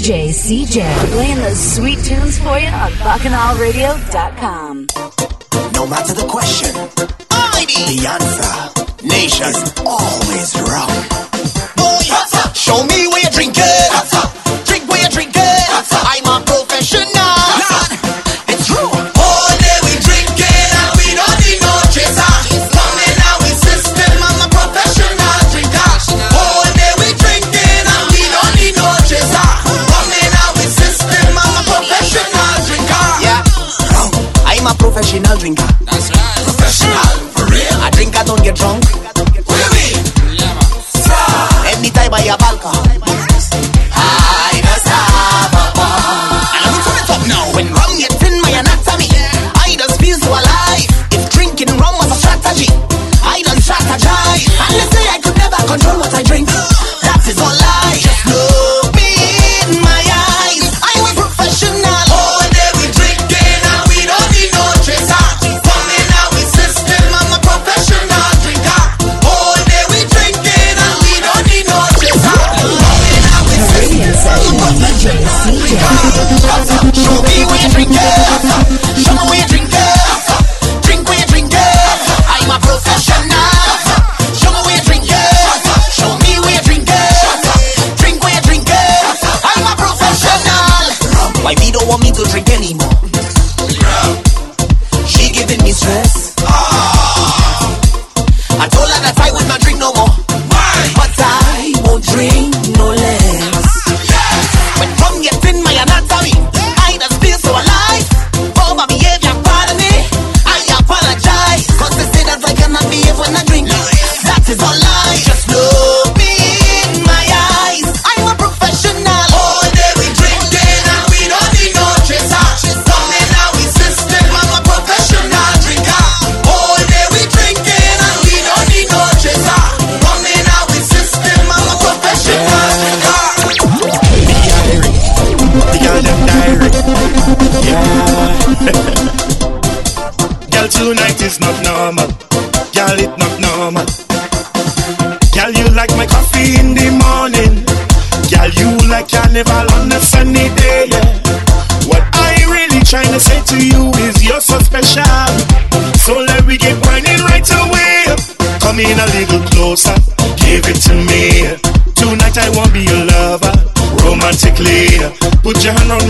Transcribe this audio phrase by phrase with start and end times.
[0.00, 0.80] DJ CJ
[1.12, 4.86] playing those sweet tunes for you on BacchanalRadio.com.
[5.74, 10.88] No matter the question, the answer, nations always wrong.
[11.76, 12.00] Boy,
[12.54, 14.39] show me where you're drinking.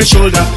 [0.00, 0.49] me shoulder.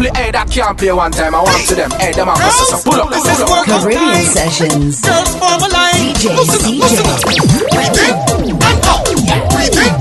[0.00, 1.34] play head, can't play one time.
[1.34, 2.38] I want to them hey, them out.
[2.38, 3.66] So pull up, pull up.
[3.66, 5.00] Caribbean sessions.
[5.00, 6.14] Form a line.
[6.16, 6.32] DJ,
[6.64, 7.00] DJ.
[7.60, 9.04] Breathe in and out.
[9.04, 9.99] Breathe in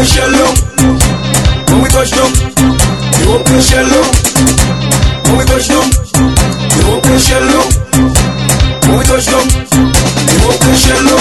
[0.00, 0.56] Push shell up.
[1.68, 4.08] When we touch down, we open push shell up.
[5.28, 5.92] When we touch down,
[6.72, 7.68] we open push shell up.
[8.88, 11.20] When we touch down, we open push shell up.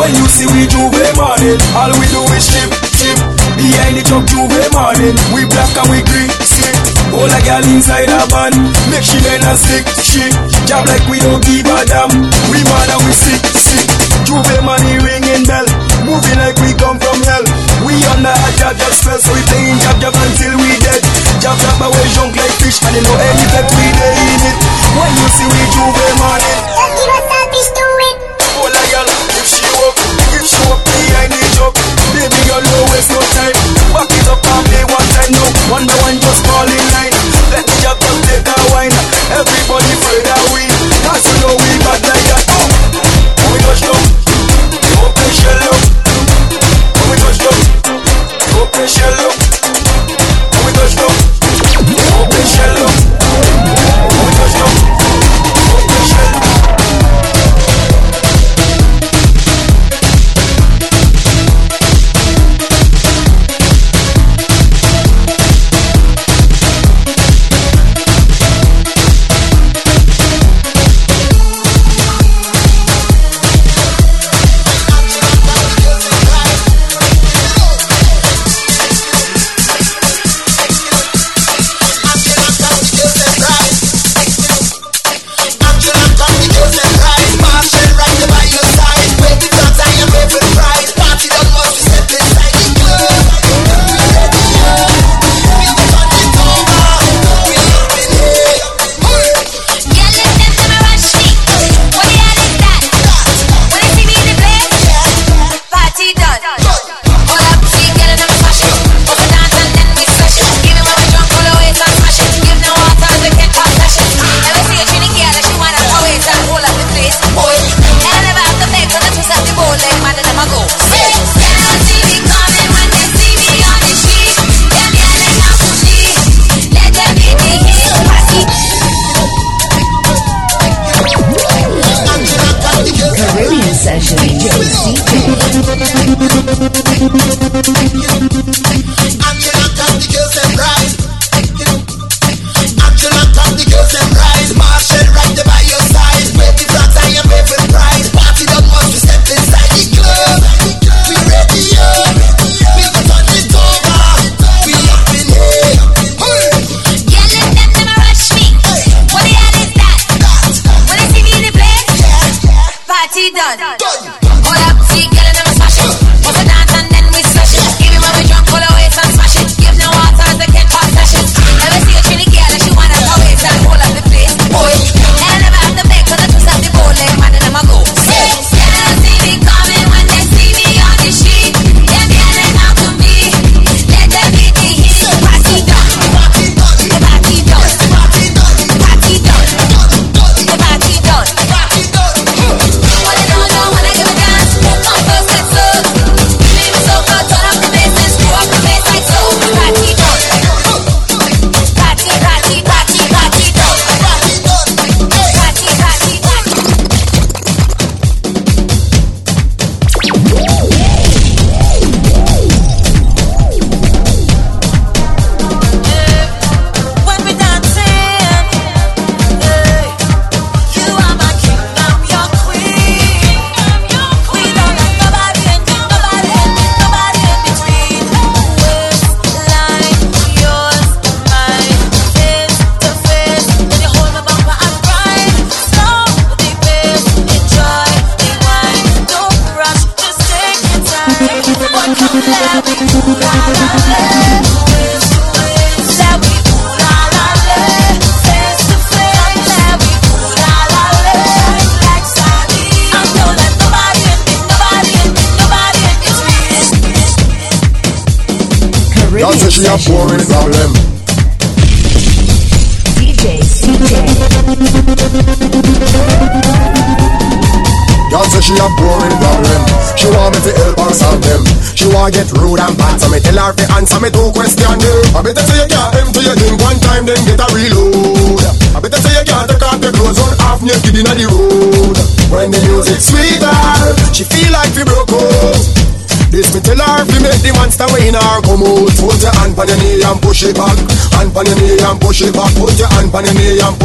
[0.00, 3.18] When you see we juve morning, all we do is chip, chip.
[3.60, 6.72] Behind the truck juve morning, we black and we green, sick.
[7.12, 8.56] All a girl inside a van,
[8.88, 10.32] make she bend and stick, shit.
[10.64, 11.67] Job like we don't give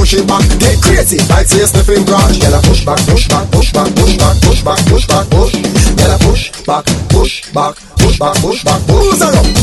[0.03, 0.43] push it back.
[0.59, 2.35] Get crazy like say sniffing grass.
[2.37, 5.53] Gyal a push back, push back, push back, push back, push back, push back, push.
[5.95, 8.81] Gyal a push back, push back, push back, push back.
[8.87, 9.05] push.
[9.07, 9.62] Who's her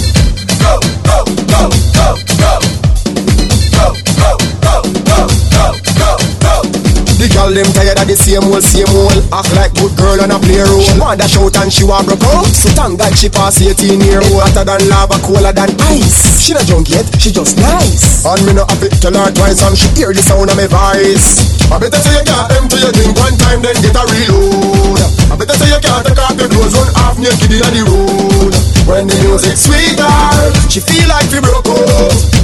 [7.50, 9.19] girl them tired of the same old, same old.
[9.35, 10.83] Act like good girl on a play role.
[10.83, 12.47] She want dash out and she want broke out.
[12.47, 14.42] So thank God she pass 18 year old.
[14.42, 16.38] Hotter than lava, colder than ice.
[16.38, 18.23] She not drunk yet, she just nice.
[18.23, 20.71] And me no have it tell her twice And she hear the sound of my
[20.71, 21.42] voice.
[21.71, 25.00] I better say you can't empty your drink one time Then get a reload.
[25.30, 28.54] I better say you can't take off your clothes Run half naked inna the road.
[28.87, 30.07] When the music sweeter
[30.71, 32.40] She feel like we broke out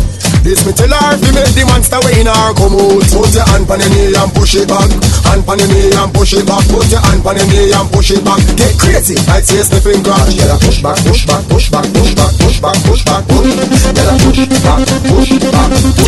[0.46, 1.18] this me tell her.
[1.18, 3.02] Fi make the monster way in her come out.
[3.10, 4.86] Put your hand on your knee and push it back.
[5.26, 6.62] Hand on your knee and push it back.
[6.70, 8.38] Put your hand on your knee and push it back.
[8.54, 9.18] Get crazy.
[9.26, 12.78] Like say sniffing grass Yeah, push back, push back, push back, push back, push back,
[12.86, 15.34] push back, push Yeah, push back, push back, push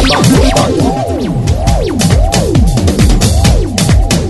[0.07, 0.71] back, push back.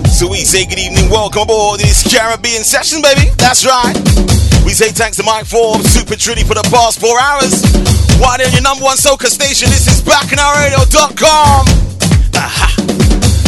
[0.09, 3.29] So we say good evening, welcome aboard this Caribbean session, baby.
[3.37, 3.95] That's right.
[4.65, 7.88] We say thanks to Mike Forbes, Super Trinity for the past four hours.
[8.19, 9.69] Why on your number one soca station?
[9.69, 11.63] This is BacchanalRadio.com.
[12.35, 12.67] Aha.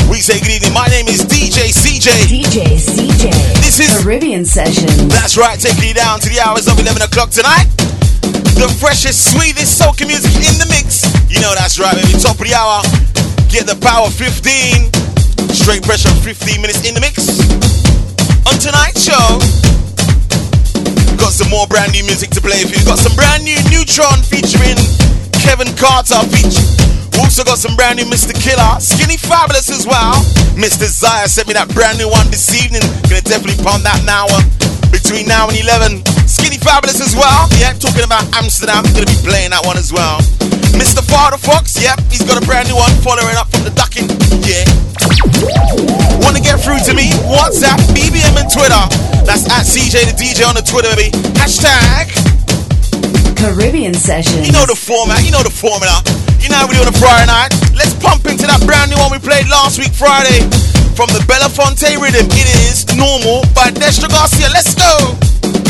[0.09, 0.73] We say good evening.
[0.73, 2.07] My name is DJ CJ.
[2.31, 3.31] DJ CJ.
[3.61, 4.95] This is- Caribbean Sessions.
[5.11, 7.67] That's right, taking you down to the hours of 11 o'clock tonight.
[8.55, 11.03] The freshest, sweetest soca music in the mix.
[11.29, 12.13] You know that's right, baby.
[12.19, 12.81] Top of the hour.
[13.49, 14.91] Get the power 15.
[15.53, 17.27] Straight pressure 15 minutes in the mix.
[18.47, 19.39] On tonight's show,
[21.21, 22.83] got some more brand new music to play for you.
[22.85, 24.75] Got some brand new Nutron featuring
[25.45, 26.65] Kevon Carter feature.
[27.21, 28.33] Also got some brand new Mr.
[28.33, 30.17] Killa, Skinny Fabulous as well.
[30.57, 30.89] Mr.
[30.89, 32.81] Zaya sent me that brand new one this evening.
[33.05, 34.25] Gonna definitely pump that now.
[34.33, 34.41] uh,
[34.89, 36.01] Between now and 11.
[36.25, 37.45] Skinny Fabulous as well.
[37.61, 38.83] Yeah, talking about Amsterdam.
[38.97, 40.17] Gonna be playing that one as well.
[40.77, 41.01] Mr.
[41.03, 44.07] Fadda Fox, yep, he's got a brand new one following up from the ducking.
[44.45, 44.65] Yeah.
[46.23, 47.11] Want to get through to me?
[47.27, 48.83] WhatsApp, BBM, and Twitter.
[49.25, 51.11] That's at CJ the DJ on the Twitter, baby.
[51.37, 52.11] Hashtag.
[53.35, 54.45] Caribbean Session.
[54.45, 55.97] You know the format, you know the formula.
[56.39, 57.51] You know how we do on a Friday night.
[57.73, 60.45] Let's pump into that brand new one we played last week, Friday.
[60.93, 64.49] From the Belafonte rhythm, it is Normal by Destra Garcia.
[64.53, 65.60] Let's go.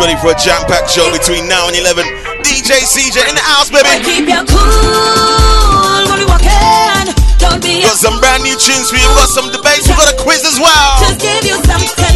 [0.00, 2.02] Ready for a jam-packed show between now and 11.
[2.40, 3.86] DJ CJ in the house, baby.
[4.00, 7.12] keep your cool when we walking.
[7.36, 9.04] Don't be Got some brand new tunes for you.
[9.04, 9.84] We got some debates.
[9.88, 10.90] We got a quiz as well.
[11.04, 12.09] Just give you something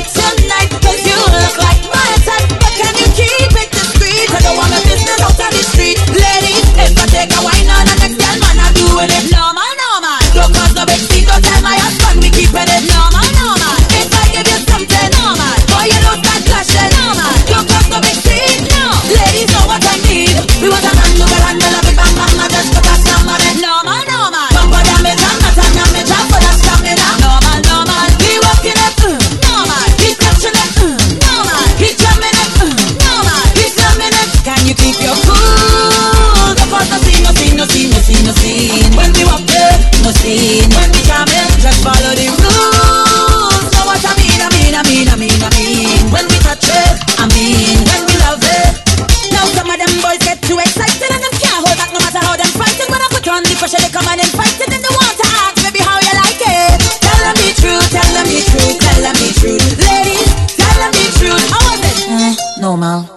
[62.84, 63.13] normal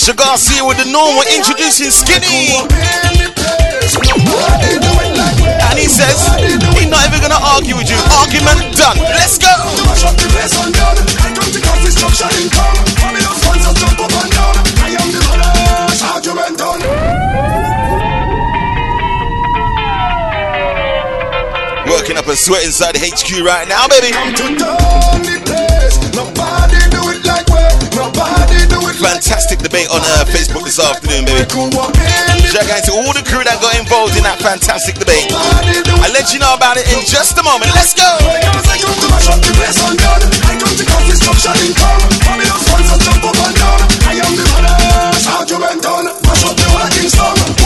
[0.00, 2.56] Special Garcia with the normal introducing Skinny.
[5.68, 8.00] And he says he's not even gonna argue with you.
[8.16, 8.96] Argument done.
[8.96, 9.52] Let's go.
[21.92, 25.39] Working up a sweat inside HQ right now, baby.
[29.30, 31.46] Fantastic debate on uh, Facebook this afternoon, baby.
[32.50, 35.30] Shout out to all the crew that got involved in that fantastic debate.
[36.02, 37.70] I'll let you know about it in just a moment.
[37.70, 38.10] Let's go.
[45.30, 47.59] Argument done, mash up the whole Kingston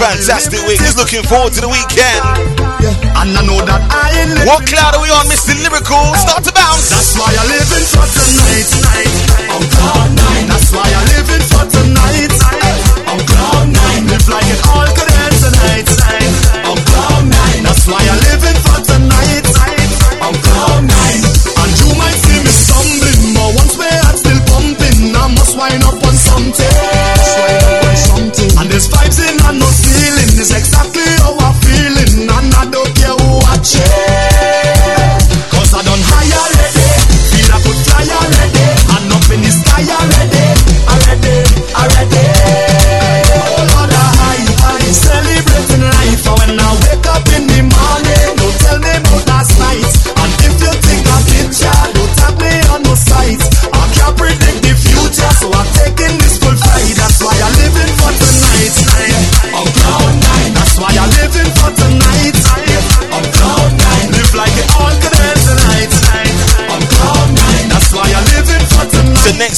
[0.00, 0.80] fantastic week?
[0.80, 2.24] Who's looking forward to the weekend?
[2.80, 5.52] Yeah, and I know that I ain't What cloud are we on, Mr.
[5.52, 6.16] Lyrical?
[6.16, 6.88] Start to bounce.
[6.88, 8.70] That's why I live in for tonight.
[9.52, 10.48] On cloud nine.
[10.48, 12.39] That's why I live in for tonight.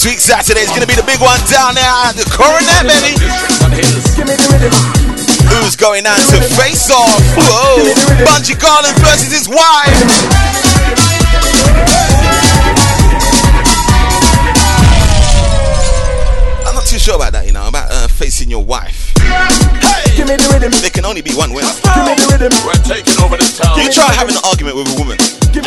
[0.02, 2.90] Next week, Saturday, is going to be the big one down there at the Coronet,
[2.90, 3.14] baby.
[5.46, 7.22] Who's going on to face off?
[7.38, 7.86] Whoa!
[8.26, 11.01] Bunji Garlin versus his wife.
[20.33, 20.40] Hey!
[20.81, 21.68] There can only be one winner.
[21.85, 23.77] We're taking over this town.
[23.77, 25.18] You try having an argument with a woman.
[25.53, 25.61] Yeah.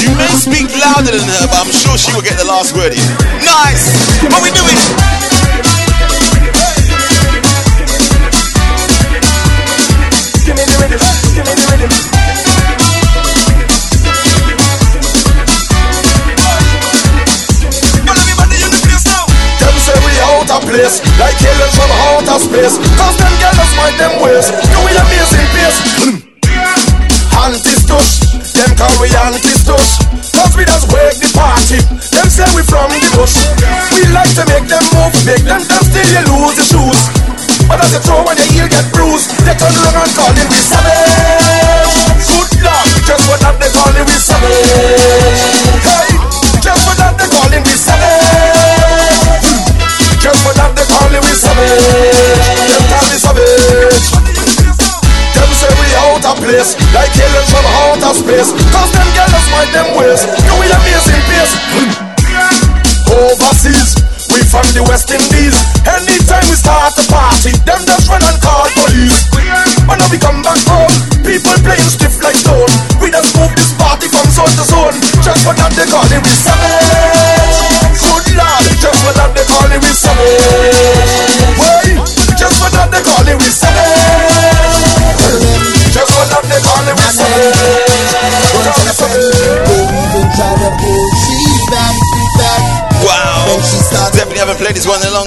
[0.00, 2.94] You may speak louder than her, but I'm sure she will get the last word
[2.94, 3.04] here.
[3.44, 3.92] Nice!
[4.32, 5.13] What we doing?
[20.74, 22.74] Place, like aliens from outer space.
[22.98, 24.50] Cause them girls mind them ways.
[24.50, 25.78] Do we amazing pace?
[26.02, 26.16] Hmm.
[27.46, 28.10] Anti-stush,
[28.58, 30.03] them call we anti-stush.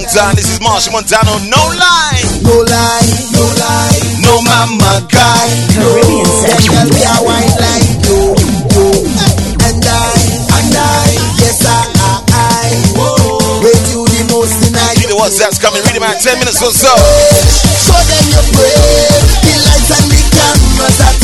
[0.08, 0.36] This one in a long time.
[0.36, 1.36] This is Machel Montano.
[1.52, 2.24] No lie.
[2.40, 5.48] No lie, no lie, No mama guy.
[5.76, 6.72] Caribbean Sessions.
[6.72, 8.32] girls they are white like you,
[8.72, 8.88] you,
[9.68, 10.16] and I,
[10.56, 11.12] and I,
[11.44, 12.72] yes I, I, I,
[13.60, 14.96] with you the most in I.
[14.96, 15.82] See the WhatsApp's coming.
[15.84, 16.88] Read about 10 minutes or so.
[16.88, 21.17] Show them your brave, the lights and the cameras that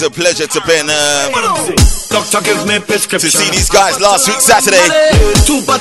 [0.00, 0.88] always a pleasure to Ben.
[0.88, 1.76] Um, uh,
[2.08, 3.30] Doctor, gives me prescription.
[3.30, 4.80] To see these guys last week Saturday.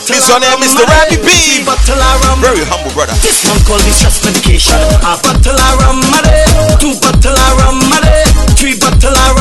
[0.08, 0.84] This one there, Mr.
[0.86, 1.63] Rappy B.
[2.43, 3.13] Very humble brother.
[3.23, 4.75] This one called me stress medication.
[5.03, 6.01] A bottle of rum,
[6.79, 7.79] Two bottle of rum,
[8.60, 9.38] Three bottle of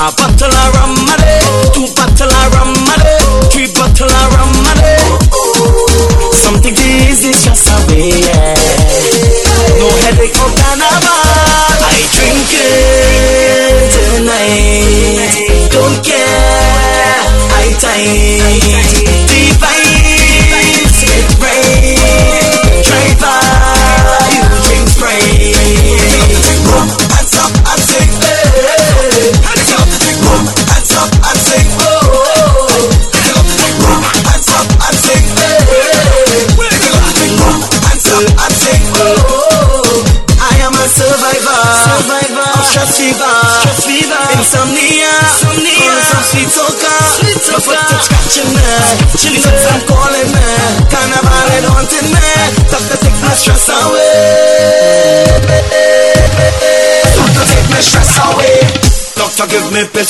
[0.00, 0.47] I want to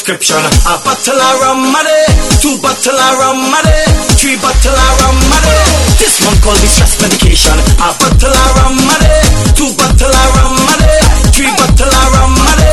[0.09, 0.41] prescription.
[0.65, 2.01] A bottle of rum money,
[2.41, 3.77] two bottle of rum money,
[4.17, 5.61] three bottle of rum money.
[6.01, 7.53] This one called me stress medication.
[7.77, 9.17] A bottle of rum money,
[9.53, 10.97] two bottle of rum money,
[11.37, 12.73] three bottle of rum money.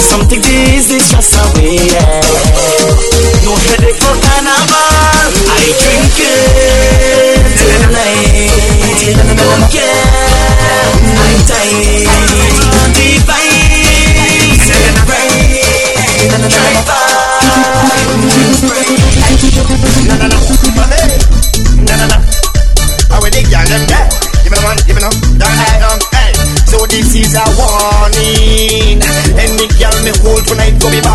[0.00, 1.76] Something to ease the stress away.
[1.76, 2.24] Yeah.
[3.44, 5.28] No headache for carnival.
[5.44, 8.48] I drink it till the night.
[9.76, 9.92] Yeah,
[11.20, 12.21] night time.
[30.62, 31.11] night go be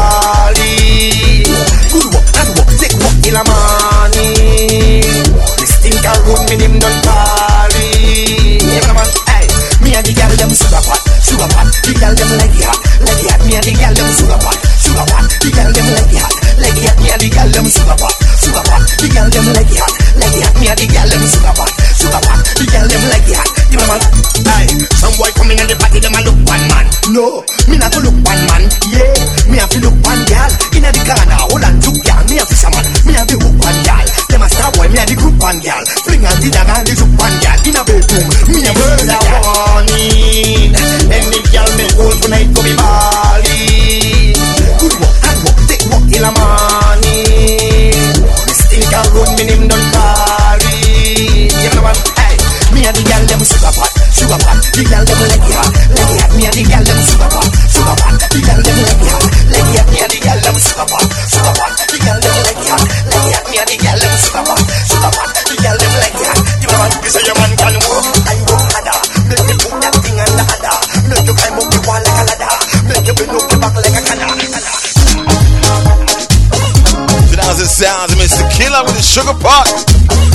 [79.03, 79.67] sugar pot.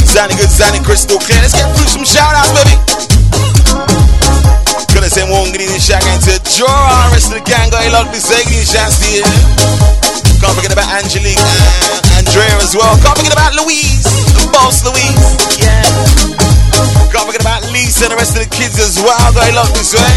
[0.06, 1.40] Sounding good, sounding crystal clear.
[1.42, 2.74] Let's get through some shout outs, baby.
[4.92, 7.10] Gonna say one green shag into Jora.
[7.10, 8.44] Rest of the gang got a lot say.
[8.44, 9.24] Green shots to you.
[10.38, 12.92] Can't forget about Angelique and Andrea as well.
[13.00, 14.04] Can't forget about Louise,
[14.36, 15.22] the boss Louise.
[15.58, 15.82] Yeah.
[17.10, 19.32] Can't forget about Lisa and the rest of the kids as well.
[19.32, 20.12] Got a lot to say.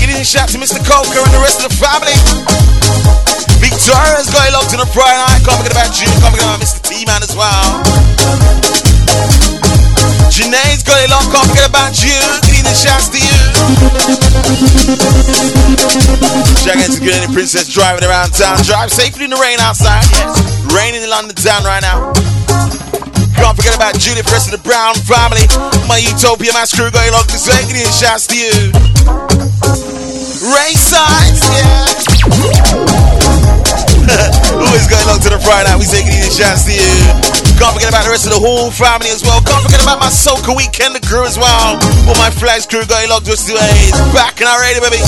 [0.00, 0.82] Getting a shout to Mr.
[0.82, 3.25] Coker and the rest of the family.
[3.66, 5.42] Victoria's got a lot to the Friday night.
[5.42, 6.14] Forget about June.
[6.22, 6.78] Forget about Mr.
[6.86, 7.82] T-Man as well.
[10.30, 11.26] Janae's got a lot.
[11.34, 12.14] Can't forget about you.
[12.46, 13.38] Getting a shouts to you.
[16.66, 18.62] Out to Granny Princess driving around town.
[18.62, 20.06] Drive safely in the rain outside.
[20.14, 20.38] Yes.
[20.70, 22.14] Raining in London town right now.
[23.34, 25.42] Can't forget about Julie, the rest of the Brown family.
[25.90, 27.66] My Utopia Mass crew going along this way.
[27.66, 28.70] Getting shouts to you.
[30.54, 32.85] Ray sides, yeah.
[34.54, 35.78] Always going along to the Friday night.
[35.78, 36.92] We say getting shouts to you.
[37.58, 39.40] Can't forget about the rest of the whole family as well.
[39.42, 41.74] Can't forget about my Soca weekend crew as well.
[42.06, 43.90] All my flags crew going along to us today.
[44.14, 45.00] Bacchanal Radio, baby.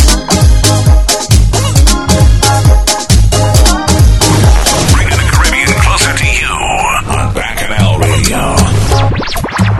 [4.98, 6.50] Bringing the Caribbean closer to you
[7.06, 8.42] on Bacchanal Radio.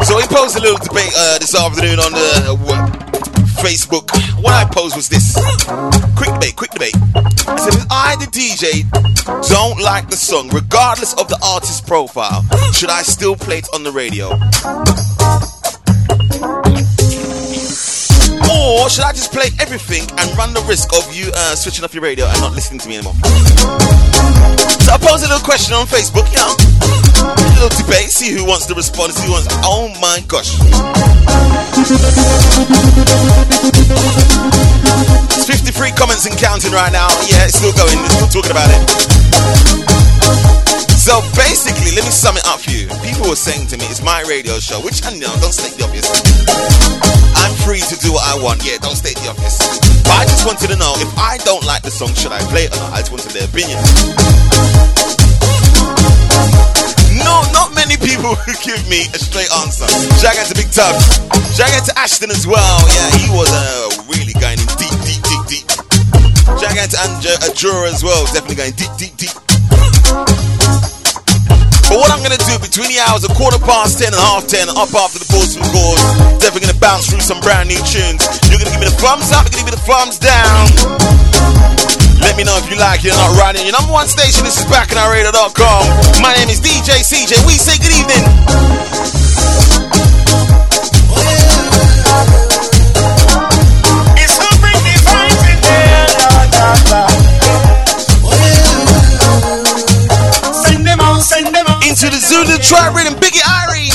[0.07, 2.98] So we posed a little debate uh, this afternoon on the uh,
[3.59, 4.11] Facebook.
[4.43, 5.35] What I posed was this:
[6.17, 6.95] quick debate, quick debate.
[7.15, 8.89] I said, if I, the DJ,
[9.49, 12.43] don't like the song, regardless of the artist's profile,
[12.73, 14.31] should I still play it on the radio?
[18.49, 21.93] Or should I just play everything and run the risk of you uh, switching off
[21.95, 23.15] your radio and not listening to me anymore?
[24.81, 26.57] So I posed a little question on Facebook, know,
[27.21, 29.49] a little debate, see who wants to respond, see who wants.
[29.65, 30.57] Oh my gosh.
[35.37, 37.09] It's 53 comments and counting right now.
[37.29, 38.81] Yeah, it's still going, we're still talking about it.
[41.09, 42.85] So basically, let me sum it up for you.
[43.01, 45.89] People were saying to me, it's my radio show, which I know, don't state the
[45.89, 46.05] obvious.
[47.33, 48.61] I'm free to do what I want.
[48.61, 49.57] Yeah, don't state the obvious.
[50.05, 52.69] But I just wanted to know if I don't like the song, should I play
[52.69, 52.93] it or not?
[52.93, 53.81] I just wanted their opinion.
[57.25, 59.89] No, not many people who give me a straight answer.
[60.21, 60.93] Shout out to Big Tub.
[61.57, 62.85] Shout out to Ashton as well.
[62.85, 65.67] Yeah, he was uh, really going in deep, deep, deep, deep.
[66.61, 68.29] Shout out to Anja Ajura as well.
[68.29, 69.48] Definitely going deep, deep, deep.
[71.89, 74.69] But what I'm gonna do between the hours of quarter past ten and half ten,
[74.69, 76.03] up after the balls from scores,
[76.37, 78.29] definitely gonna bounce through some brand new tunes.
[78.53, 80.69] You're gonna give me the thumbs up, you're gonna give me the thumbs down.
[82.21, 84.45] Let me know if you like it or not right in your number one station.
[84.45, 86.21] This is bacchanalradio.com.
[86.21, 87.41] My name is DJ CJ.
[87.49, 88.21] We say good evening.
[102.69, 103.89] Tribe rhythm, Biggie Irie.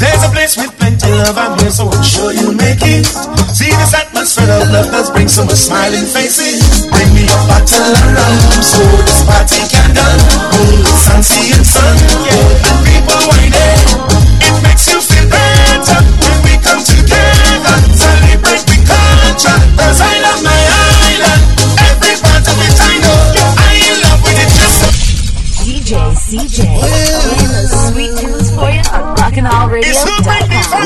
[0.00, 1.36] There's a place with plenty love.
[1.36, 3.04] I'm here, so I'm sure you'll make it.
[3.52, 6.88] See this atmosphere of love does bring so much smiling faces.
[6.88, 10.20] Bring me a bottle of rum so this party can done.
[11.04, 12.83] Fancy and sun, yeah,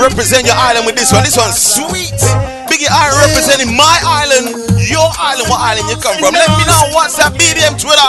[0.09, 1.21] Represent your island with this one.
[1.21, 2.17] This one's sweet.
[2.65, 4.57] Biggie Irie representing my island,
[4.89, 5.53] your island.
[5.53, 6.33] What island you come from?
[6.33, 6.97] Let me know.
[6.97, 8.09] what's WhatsApp, BDM, Twitter.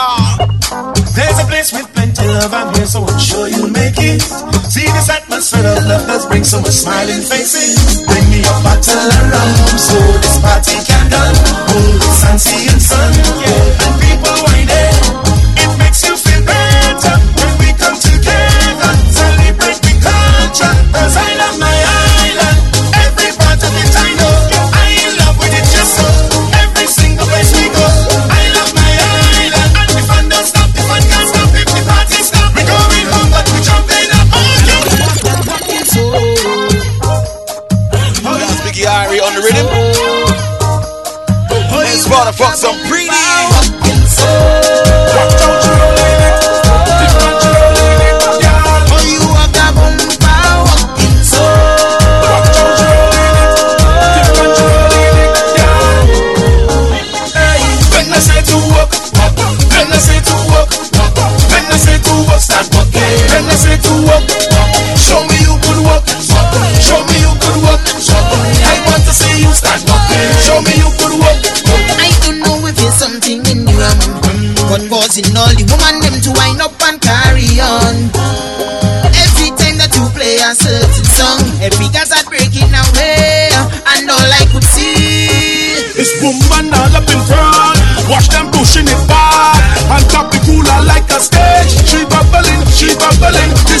[1.12, 2.56] There's a place with plenty love.
[2.56, 4.24] I'm here, so I'm sure you'll make it.
[4.72, 8.00] See this atmosphere of love does bring so much smiling faces.
[8.08, 11.36] Bring me a bottle of rum so this party can done.
[12.24, 13.12] Fancy and sun,
[13.44, 14.09] yeah,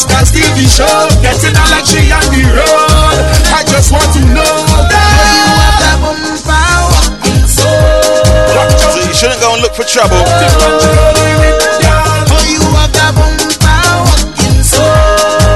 [0.00, 3.20] This guy's TV show, getting her like she on the road.
[3.52, 6.00] I just want to know that.
[7.60, 10.16] So you shouldn't go and look for trouble.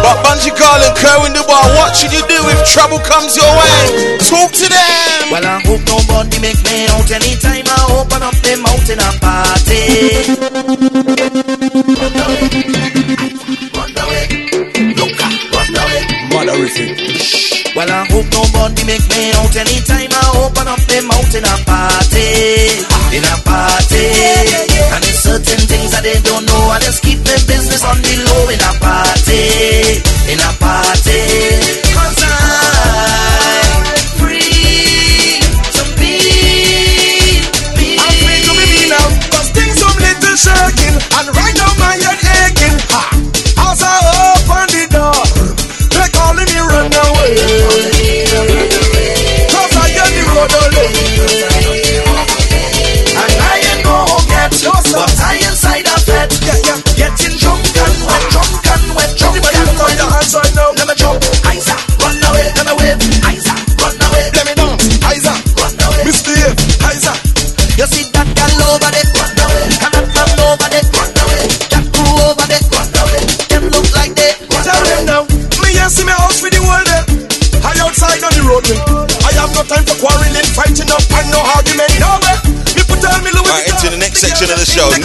[0.04, 3.48] But Bunji Garlin, Kerr in the bar, what should you do if trouble comes your
[3.56, 4.18] way?
[4.28, 5.32] Talk to them.
[5.32, 9.10] Well, I hope nobody make me out anytime I open up them mouth in a
[9.24, 10.93] party.
[17.74, 21.56] Well, I hope nobody make me out anytime I open up them mouth in a
[21.66, 22.70] party.
[23.10, 24.06] In a party.
[24.94, 26.70] And there's certain things that they don't know.
[26.70, 28.23] I just keep their business on the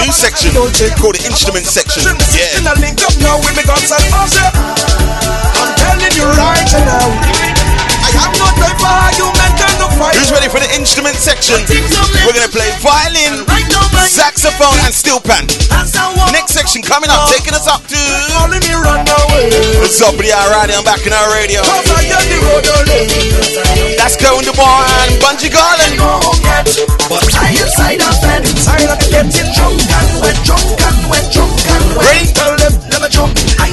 [0.09, 0.49] of the show.
[0.49, 2.01] New section called the instrument section.
[2.33, 2.65] Yeah.
[2.65, 2.69] Yeah.
[2.69, 4.49] I link up now with me guns and Usher.
[4.49, 7.05] I'm telling you right now.
[7.99, 10.17] I have no time for argument and no fight.
[10.17, 11.61] Who's ready for the instrument section?
[12.25, 15.45] We're gonna play violin, Right now, my saxophone, and steel pan.
[15.69, 16.33] hands are warm.
[16.33, 18.49] Next section coming up, taking us up to What's up,
[18.81, 19.53] run away.
[19.53, 21.61] the top of the hour right I'm Bacchanal Radio.
[21.61, 23.93] Cause I hear the road only.
[23.97, 26.88] That's going to and Bunji Garlin.
[27.09, 28.45] No home yet, but I inside a bed.
[28.45, 32.05] Inside the Getting drunk and wet, drunk and wet, drunk and wet.
[32.05, 32.33] Ready?
[32.33, 33.68] Tell them, Let me jump, Isa,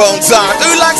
[0.00, 0.56] Saxophone time.
[0.62, 0.99] Who likes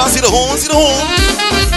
[0.00, 1.69] liking it as well.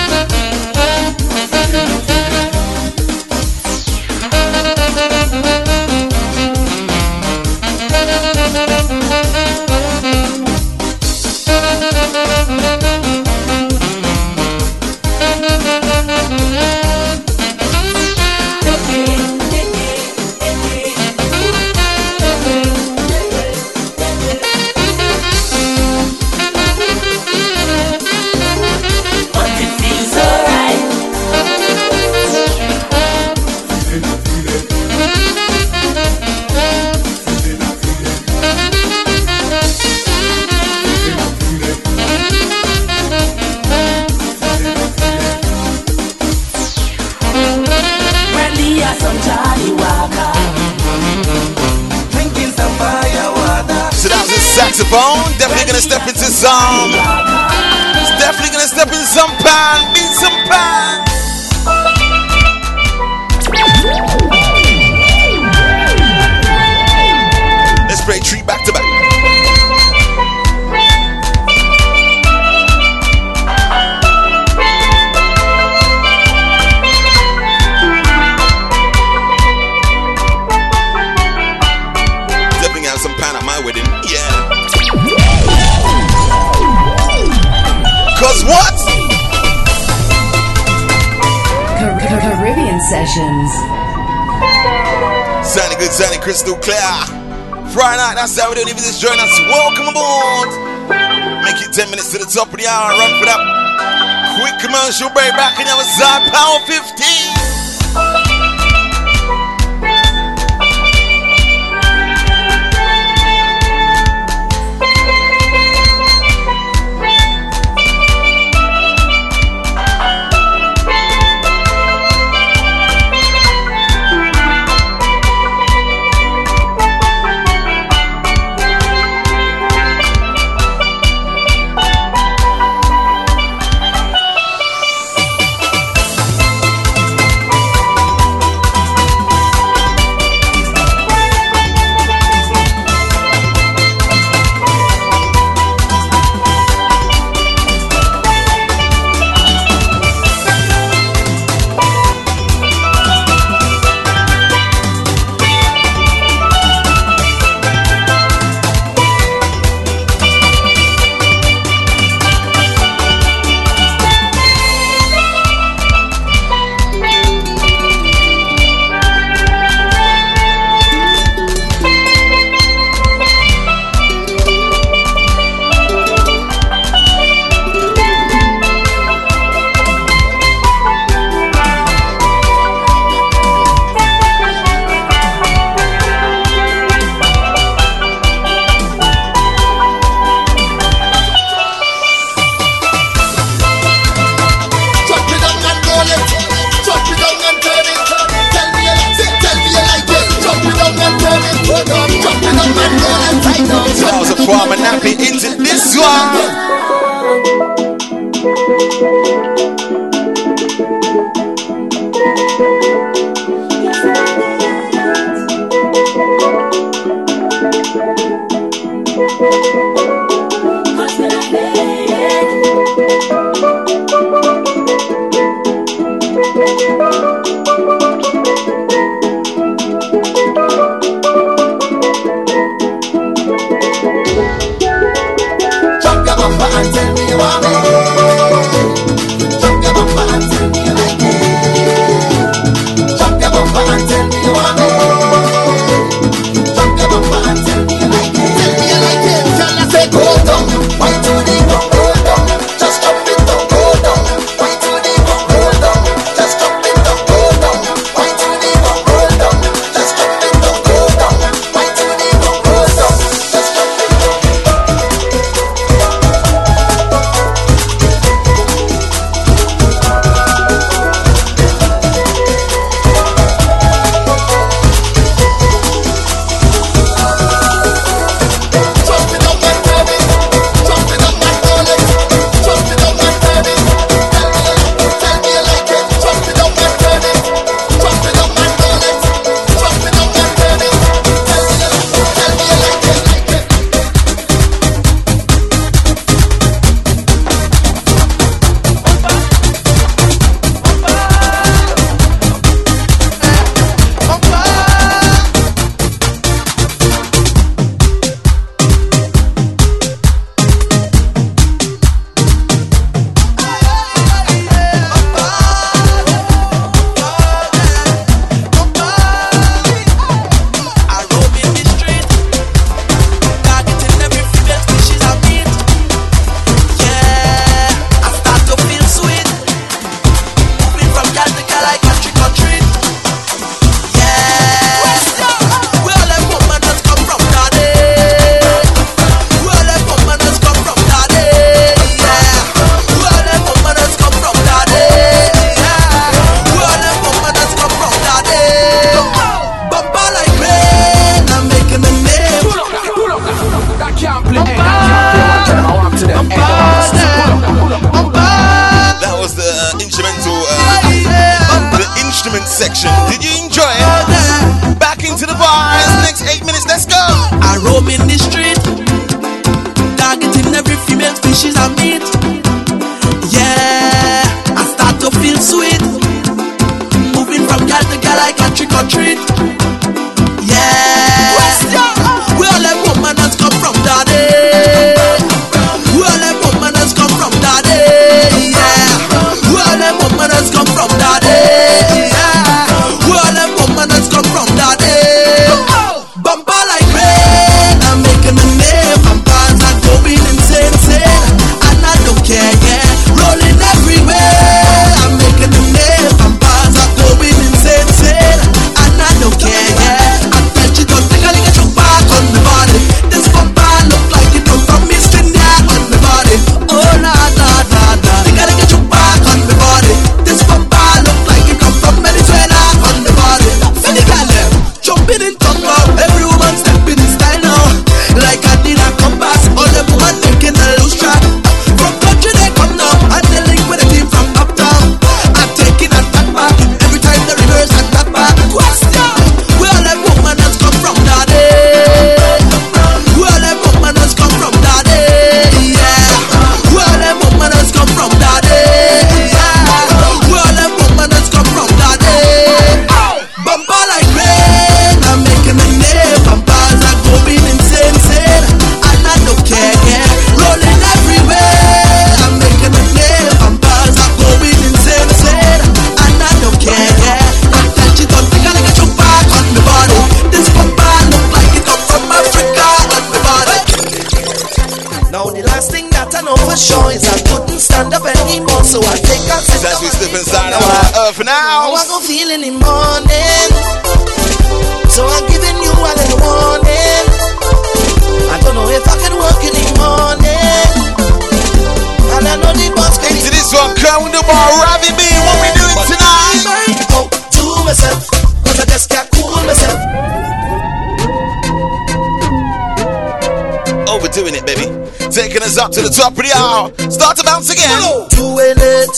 [505.74, 506.94] is up to the top of the hour.
[507.10, 507.90] Start to bounce again.
[508.38, 509.14] Doing it,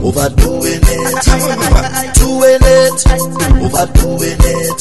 [0.00, 1.12] overdoing it.
[2.16, 3.00] Doing it,
[3.60, 4.80] overdoing it.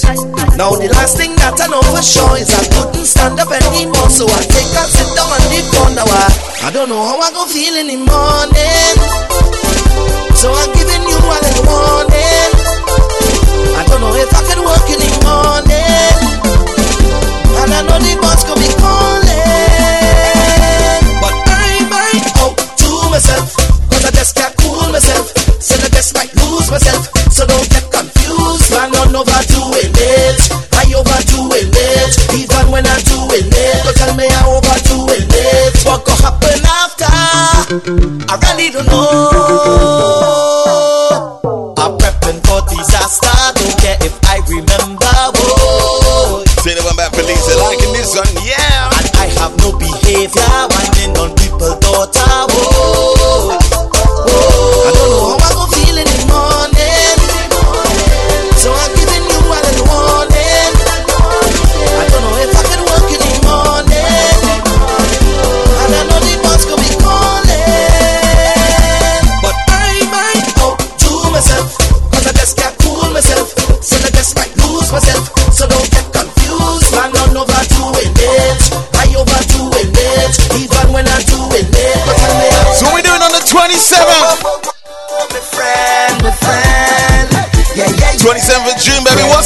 [0.55, 4.07] Now the last thing that I know for sure is I couldn't stand up anymore.
[4.07, 6.07] So I take a sit down on the corner.
[6.07, 8.98] I don't know how I go feel in the morning.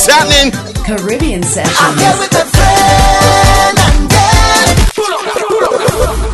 [0.06, 0.84] What's?
[0.84, 1.80] Caribbean Sessions.
[1.80, 4.76] I'm here with a friend and then.
[4.92, 5.80] Pull up, pull up.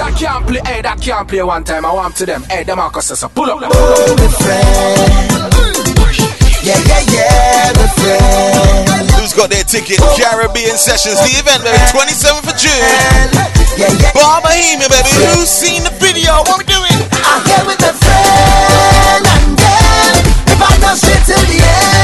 [0.01, 1.85] That can't play, hey, that can't play one time.
[1.85, 3.61] I want to them, hey, them are cost us a pull up.
[3.61, 3.69] Oh,
[4.17, 5.53] my friend.
[6.65, 9.05] Yeah, yeah, yeah, the friend.
[9.21, 10.01] Who's got their ticket?
[10.17, 12.73] Caribbean Sessions, the event, baby, 27th of June.
[13.77, 14.17] Yeah, yeah.
[14.17, 15.13] Bar Bohemia, baby.
[15.29, 16.41] Who's seen the video?
[16.49, 16.97] What we doing?
[17.21, 20.25] I'm here with a friend and then.
[20.25, 21.98] If I don't shit till the end.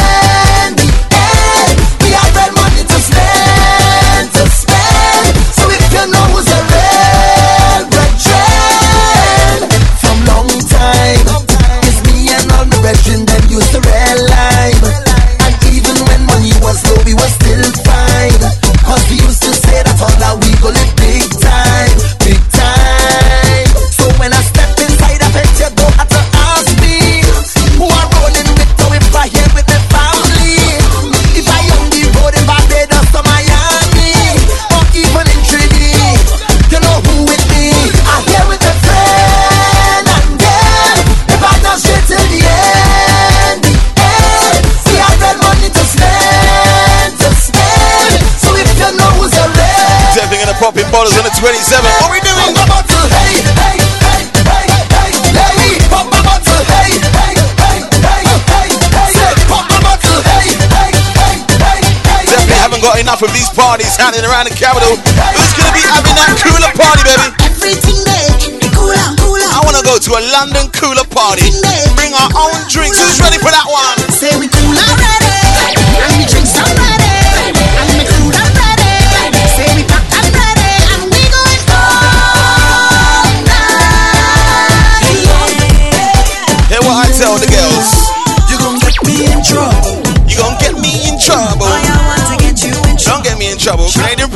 [51.45, 51.61] 27.
[52.01, 52.57] What we doing?
[52.57, 54.65] Hey, hey, hey, hey,
[54.97, 55.77] hey, hey.
[55.93, 56.57] Pop my bottle.
[56.73, 58.73] Hey, hey, hey, hey, hey,
[59.13, 59.29] hey.
[59.45, 60.25] Pop my bottle.
[60.25, 62.25] Hey, hey, hey, hey, hey.
[62.25, 64.97] Definitely haven't got enough of these parties happening around the capital.
[64.97, 67.29] Who's gonna be having that cooler party, baby?
[67.45, 68.25] Everything day,
[68.73, 69.45] cooler, cooler.
[69.45, 71.45] I wanna go to a London cooler party.
[71.93, 72.97] Bring our own drinks.
[72.97, 74.04] Who's ready for that one?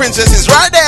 [0.09, 0.78] princesses right there.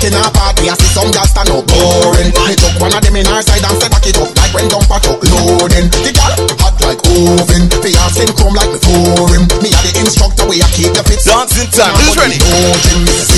[0.00, 2.32] back in a party, I see some gals stand up boring.
[2.32, 4.68] I took one of them in our side and said back it up like when
[4.72, 5.88] dumper truck loading.
[5.92, 9.44] The gal hot like oven, the ass in chrome like before him.
[9.60, 11.20] Me are the instructor, we a keep the fit.
[11.24, 13.29] Dancing time, who's ready?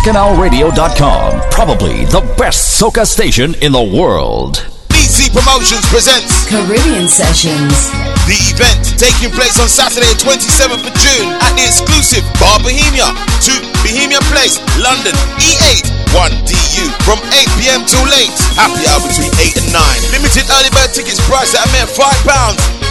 [0.00, 1.52] BacchanalRadio.com.
[1.52, 4.64] Probably the best soca station in the world.
[4.88, 7.92] DC Promotions presents Caribbean Sessions.
[8.24, 13.12] The event taking place on Saturday, 27th of June at the exclusive Bar Bohemia,
[13.44, 13.52] to
[13.84, 15.84] Bohemia Place, London, E8.
[16.16, 18.32] 1DU from 8 pm till late.
[18.56, 20.16] Happy hour between 8 and 9.
[20.16, 22.00] Limited early bird tickets priced at a mere £5,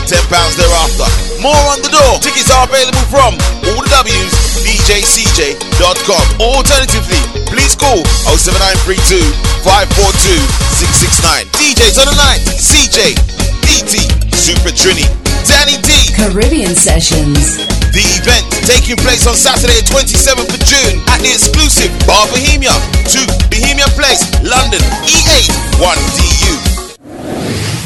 [0.05, 0.14] £10
[0.62, 1.10] thereafter.
[1.41, 2.22] More on the door.
[2.22, 3.34] Tickets are available from
[3.66, 6.22] all the W's djcj.com.
[6.38, 7.17] Alternatively,
[7.49, 8.05] please call
[8.38, 9.17] 07932
[9.65, 10.38] 542
[10.78, 11.49] 669.
[11.57, 13.17] DJs on the line, CJ,
[13.65, 15.09] DT, Super Trini,
[15.49, 15.89] Danny D.
[16.13, 17.65] Caribbean Sessions.
[17.89, 22.78] The event taking place on Saturday, 27th of June at the exclusive Bar Bohemia,
[23.09, 25.49] 2 Bohemia Place, London, E8
[25.82, 26.53] 1DU.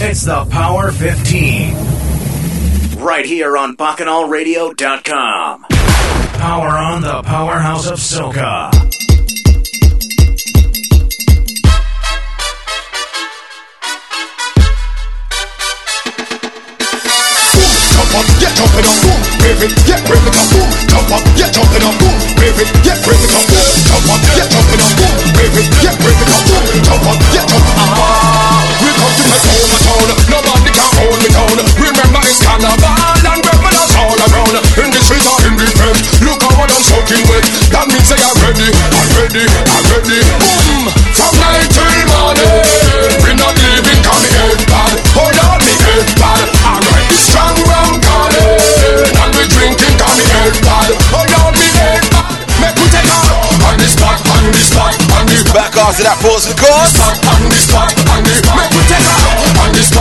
[0.04, 3.00] It's the Power 15.
[3.00, 5.63] Right here on BacchanalRadio.com
[6.44, 8.68] power on the powerhouse of Soca.
[18.44, 20.70] Get up and up, boom, wave it, get ready to boom.
[20.92, 23.68] Jump up, get up and up, boom, wave it, get ready to boom.
[23.88, 26.64] Jump up, get up and up, boom, wave it, get ready to boom.
[26.88, 30.20] Jump up, get up, ah, we come to make home at.
[30.30, 30.83] Nobody can.
[55.94, 56.90] Sounds of that pause for God.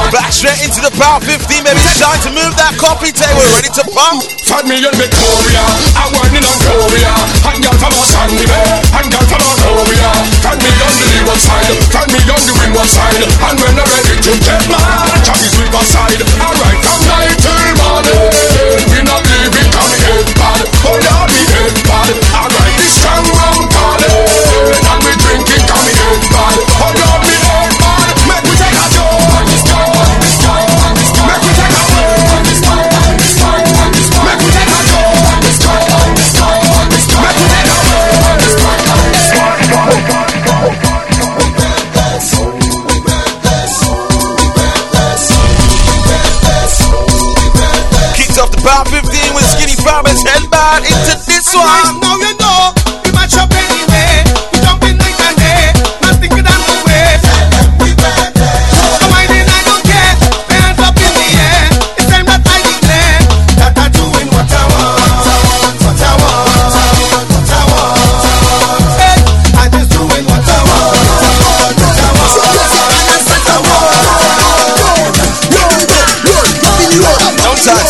[0.09, 3.45] Back straight into the power 15, Maybe it's Time to move that coffee table.
[3.53, 4.25] Ready to pump?
[4.49, 5.65] Todd me in Victoria.
[5.93, 7.13] I want in Victoria.
[7.45, 8.73] And girl from Sandy Bay.
[8.89, 10.09] And girl from Victoria.
[10.41, 11.77] Todd me on the leeward side.
[11.93, 13.21] Todd me on the windward side.
[13.53, 16.25] And when I'm ready to get mad, Todd is riverside.
[16.41, 16.82] Alright.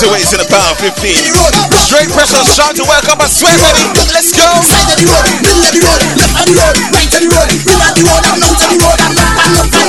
[0.02, 1.14] To waste in the power 15.
[1.78, 4.10] Straight pressure, shot to welcome a sweat, baby.
[4.10, 4.42] Let's go.
[4.66, 7.30] Side of the road, middle of the road, left of the road, right of the
[7.30, 9.81] road, middle of the road, I'm of the road, I'm up, I'm up,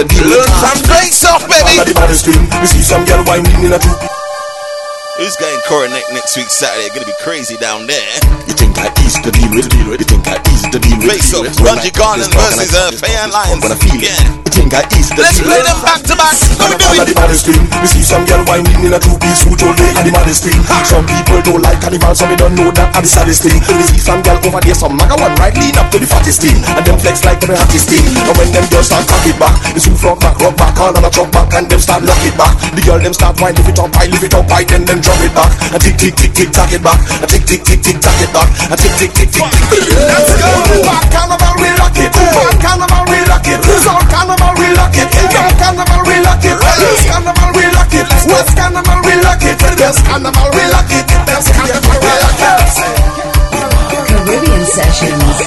[0.00, 0.24] the deal?
[0.32, 1.76] Learn from great stuff, baby.
[1.76, 2.40] All of the baddest thing.
[2.60, 4.00] We see some girl whining in a troop.
[5.20, 6.88] Who's getting coronet next week Saturday?
[6.96, 8.08] Gonna be crazy down there.
[8.48, 10.00] You think I ease the deal with deal with?
[10.00, 11.12] You think I ease the deal with?
[11.12, 11.60] Face deal up, with?
[11.60, 13.60] When Bunji Garlin this talk and I versus talk uh, this and Lions.
[13.60, 14.08] When I feel it.
[14.08, 14.49] Yeah.
[14.60, 16.36] You think I ease the Let's play them back to back.
[16.36, 17.00] We All doing?
[17.00, 17.64] of the baddest thing.
[17.80, 20.60] We see some girl whining in a two-piece suit all day and the maddest thing.
[20.84, 23.56] Some people don't like animals, so they don't know that are the saddest thing.
[23.56, 26.44] We see some girl over there, some maga one right lean up to the fattest
[26.44, 28.04] thing, and them flex like the hottest thing.
[28.04, 30.92] And when them girls start cock it back, it's who frog back, rock back, all
[30.92, 32.52] on a truck back, and them start lock it back.
[32.76, 35.00] The girl them start whine, lift it up high, lift it up high, then them
[35.00, 37.80] drop it back, and tick tick tick tick tack it back, and tick tick tick
[37.80, 39.40] tick tack it back, and tick tick tick tick.
[39.40, 40.84] Let's go.
[40.84, 45.10] Back carnival we rock it, back carnival we rock it, South carnival we rock it,
[45.10, 49.60] North carnival we rock it, East carnival we rock it, West carnival we rock it,
[49.78, 52.70] West carnival we rock it, West carnival we rock it.
[53.90, 55.38] Caribbean Sessions.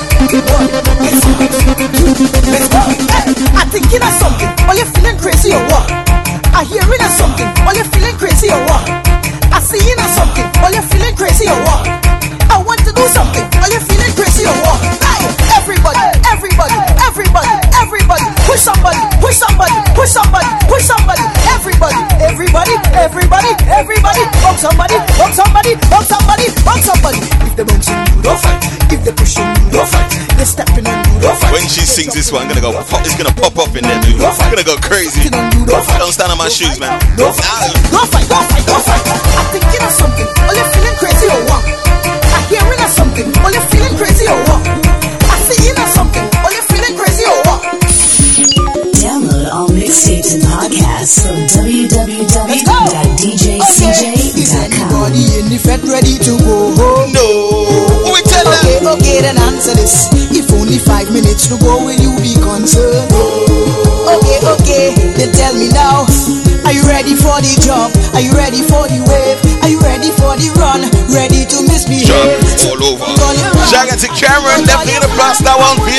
[3.54, 5.86] I thinking of something, or you feeling crazy or what?
[6.54, 8.84] I hearing of something, or you feeling crazy or what?
[9.54, 11.88] I seeing of something, or you feeling crazy or what?
[12.50, 13.46] I want to do something,
[18.54, 25.34] push somebody, push somebody, push somebody, push somebody, everybody, everybody, everybody, everybody, bump somebody, bump
[25.34, 27.18] somebody, bump somebody, bump somebody.
[27.50, 28.62] If they bouncing you, don't fight.
[28.94, 30.06] If they pushing you, don't fight.
[30.38, 31.50] They stepping on you, don't fight.
[31.50, 33.02] When she sings this one, I'm gonna go pop.
[33.02, 34.22] It's gonna pop up in there, dude.
[34.22, 35.34] I'm gonna go crazy.
[35.34, 36.94] Don't stand on my shoes, man.
[37.18, 39.02] Don't fight, don't fight, don't fight, don't fight.
[39.34, 40.30] I'm thinking of something,
[51.04, 52.24] podcasts from www.djcj.com.
[54.64, 57.12] Everybody in the fed ready to go home.
[57.12, 57.68] No,
[58.12, 60.08] we tell Okay, okay, then answer this.
[60.32, 63.12] If only five minutes to go, will you be concerned?
[63.12, 66.06] Okay, okay, then tell me now.
[66.64, 67.92] Are you ready for the jump?
[68.16, 69.40] Are you ready for the wave?
[69.64, 70.88] Are you ready for the run?
[71.12, 72.08] Ready to misbehave?
[72.08, 73.04] Jump all over.
[73.68, 75.92] Gigantic Cameron, definitely the blast that one for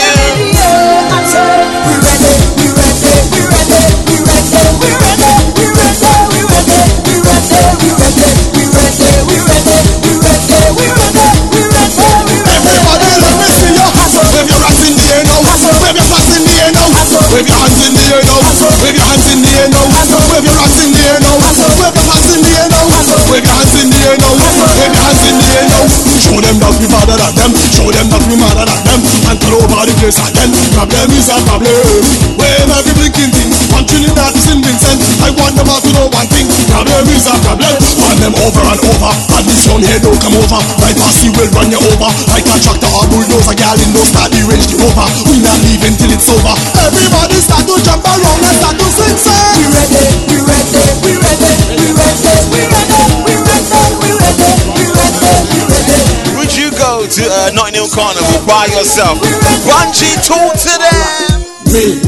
[18.85, 19.74] Wave your hands in the air
[26.35, 27.53] Show them that we better than them.
[27.71, 29.01] Show them that we madder than them.
[29.31, 30.51] And throw over the place again.
[30.75, 31.79] Problem is a problem.
[32.35, 33.55] Wave every blinking thing.
[33.71, 34.99] One Trinidad is in Vincent.
[35.23, 36.51] I want them all to know one thing.
[36.75, 37.71] Problem is a problem.
[37.79, 39.13] Run them over and over.
[39.15, 40.59] And this young here don't come over.
[40.83, 42.11] My posse will run you over.
[42.35, 43.55] Like a tractor or bulldozer.
[43.55, 45.07] Girl in no start the range the over.
[45.31, 46.55] We not leaving till it's over.
[46.83, 49.19] Everybody start to jump around and start to sing.
[49.23, 49.39] Say.
[49.63, 50.03] We ready,
[50.35, 51.74] we ready, we ready,
[57.95, 59.23] Carnival by yourself?
[59.63, 61.39] Bunji, two to them.
[61.71, 62.03] Me.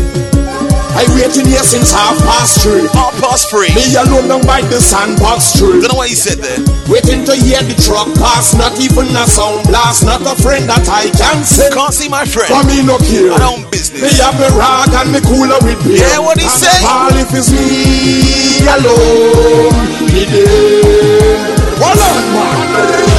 [0.98, 2.90] I waiting here since half past three.
[2.90, 3.70] Half past three.
[3.70, 5.78] Me alone down by the sandbox tree.
[5.78, 6.58] Don't know what he said there.
[6.90, 10.88] Waiting to hear the truck pass, not even a sound blast, not a friend that
[10.90, 11.70] I can see.
[11.70, 12.50] Can't see my friend.
[12.50, 13.30] For me no care.
[13.30, 14.02] I don't business.
[14.02, 16.02] Me have a rag and me cooler with beer.
[16.02, 16.82] Yeah, what he And say?
[16.82, 19.70] All if it's me alone,
[20.10, 21.46] me there.
[21.78, 23.15] Hold on, man.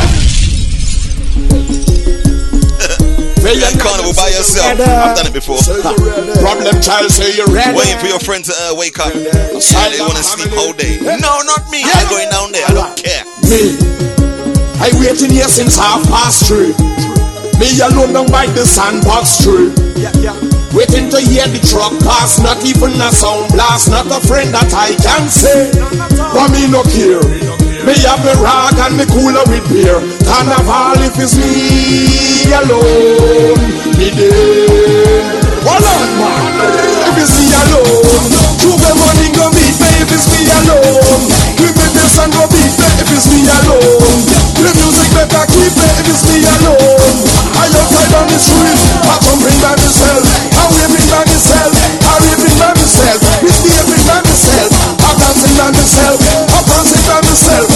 [3.47, 4.75] Play carnival by yourself.
[4.75, 5.55] I've done it before.
[6.43, 7.79] Problem child, say you're ready.
[7.79, 9.15] Waiting for your friend to uh, wake up.
[9.15, 10.99] Yeah, they want to sleep all day.
[10.99, 11.79] No, not me.
[11.87, 12.67] I'm going down there.
[12.67, 13.23] I don't care.
[13.47, 13.79] Me.
[14.83, 16.75] I waiting here since half past three.
[17.55, 19.71] Me alone down by the sandbox tree.
[20.75, 24.69] Waiting to hear the truck pass, not even a sound blast, not a friend that
[24.75, 25.71] I can say.
[26.35, 27.23] But me no care.
[27.87, 29.95] Me have me rock and me cooler with beer.
[30.27, 33.55] Carnival if it's me alone,
[33.95, 35.23] me there.
[35.63, 36.51] Hold on, man.
[37.07, 38.27] If it's me alone,
[38.59, 41.31] Tuesday morning go meet me if it's me alone.
[41.55, 44.19] Give me this and go beat me if it's me alone.
[44.59, 47.23] The music better keep me if it's me alone.
[47.55, 50.27] I outside on the street, I come bring by myself.
[50.59, 51.71] I'm bring by myself.
[52.03, 53.19] I'm bring by myself.
[53.39, 54.75] This day bring by myself.
[55.07, 56.19] I'm dancing by myself.
[56.51, 57.66] I'm dancing by myself.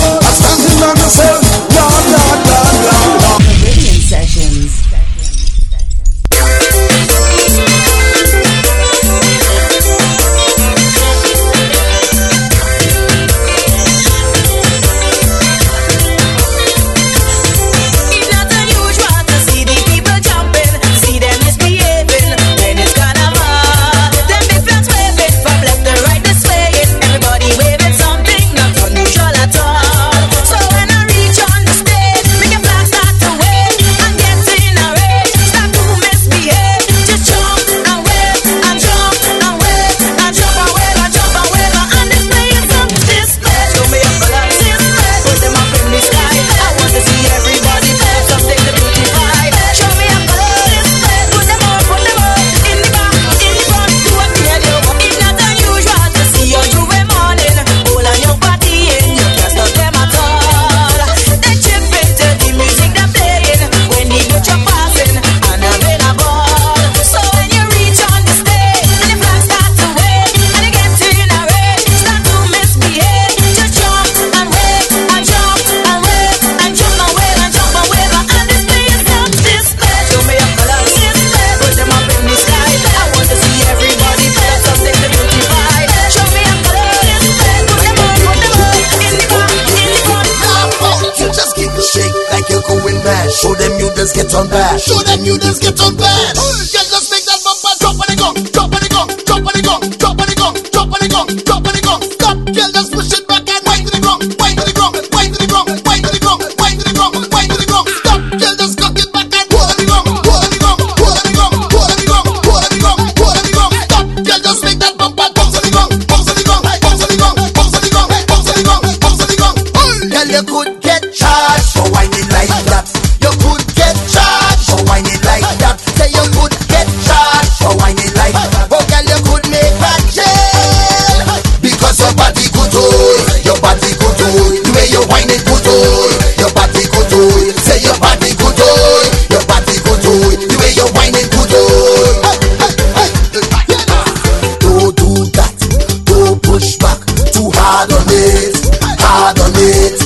[149.74, 150.01] it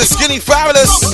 [0.00, 1.12] the Skinny Fabulous.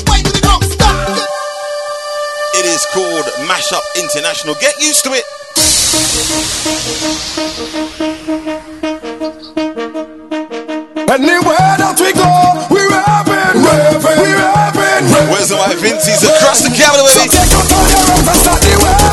[2.54, 4.54] It is called Mashup International.
[4.60, 5.24] Get used to it.
[11.10, 12.30] Anywhere that we go,
[12.70, 15.04] we're rapping, rapping, we're rapping.
[15.34, 17.34] Where's my Vincey's across the capital, baby?
[18.38, 19.05] So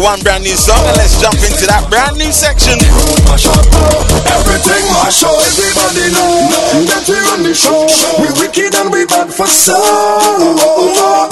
[0.00, 2.78] one brand new song and let's jump into that brand new section.
[4.32, 6.48] Everything mash up, everybody know
[6.88, 7.84] that we run the show.
[8.16, 9.76] We wicked and we bad for so.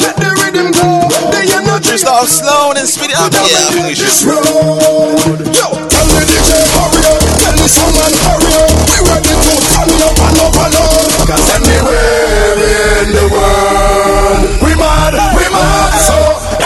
[0.05, 1.97] Let the rhythm go, the energy.
[1.99, 3.33] Start slow and speed it up.
[3.33, 4.29] Yeah, I think we This should.
[4.29, 5.41] road.
[5.49, 8.73] Yo, tell the DJ hurry up, tell the someone hurry up.
[8.85, 11.09] We ready to turn up and up and up.
[11.25, 15.93] Cause anywhere in the world, we mad, we mad.
[16.05, 16.17] So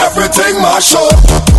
[0.03, 1.52] everything mash up.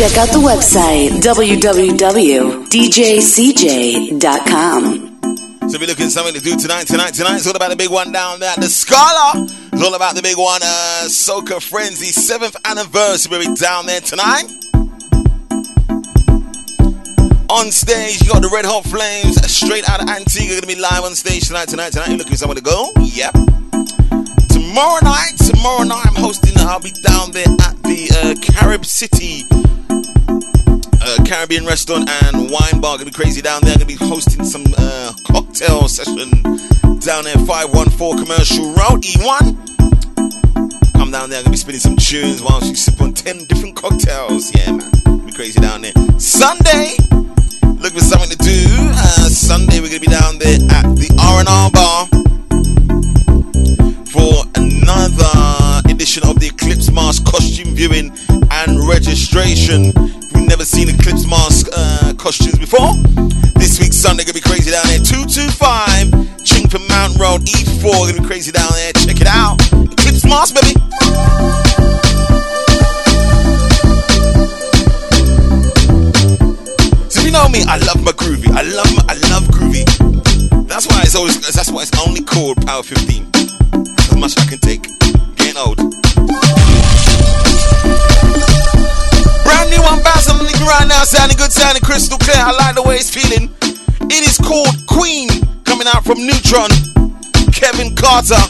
[0.00, 2.08] Check out the website www.djcj.com.
[5.68, 7.36] So we're looking something to do tonight, tonight, tonight.
[7.36, 9.32] It's all about the big one down there the Scala.
[9.36, 14.48] It's all about the big one, uh, Soca Frenzy, seventh anniversary down there tonight.
[17.50, 21.04] On stage, you got the Red Hot Flames, straight out of Antigua, gonna be live
[21.04, 22.08] on stage tonight, tonight, tonight.
[22.08, 22.90] You're looking somewhere to go?
[23.00, 23.34] Yep.
[24.48, 26.56] Tomorrow night, tomorrow night, I'm hosting.
[26.56, 29.44] I'll be down there at the uh, Carib City
[31.00, 32.96] uh, Caribbean restaurant and wine bar.
[32.96, 33.74] Gonna be crazy down there.
[33.74, 36.30] Gonna be hosting some uh, cocktail session
[37.00, 40.92] down there, 514 Commercial Road, E1.
[40.94, 41.42] Come down there.
[41.42, 44.54] Gonna be spinning some tunes while you sip on 10 different cocktails.
[44.54, 44.90] Yeah, man.
[45.04, 45.92] Gonna be crazy down there.
[46.18, 46.96] Sunday,
[67.90, 68.92] E4 gonna be crazy down there.
[68.92, 69.60] Check it out.
[69.92, 70.74] Eclipse Mask, baby.
[77.10, 78.48] So you know me, I love my groovy.
[78.54, 79.84] I love my, I love groovy.
[80.68, 83.26] That's why it's always that's why it's only called Power 15.
[83.98, 84.82] As much I can take.
[85.36, 85.76] Getting old.
[89.44, 92.38] Brand new one bounce the right now, sounding good, sounding crystal clear.
[92.38, 93.50] I like the way it's feeling.
[94.10, 95.28] It is called Queen,
[95.64, 96.70] coming out from Nutron.
[97.60, 98.40] Kevon Carter.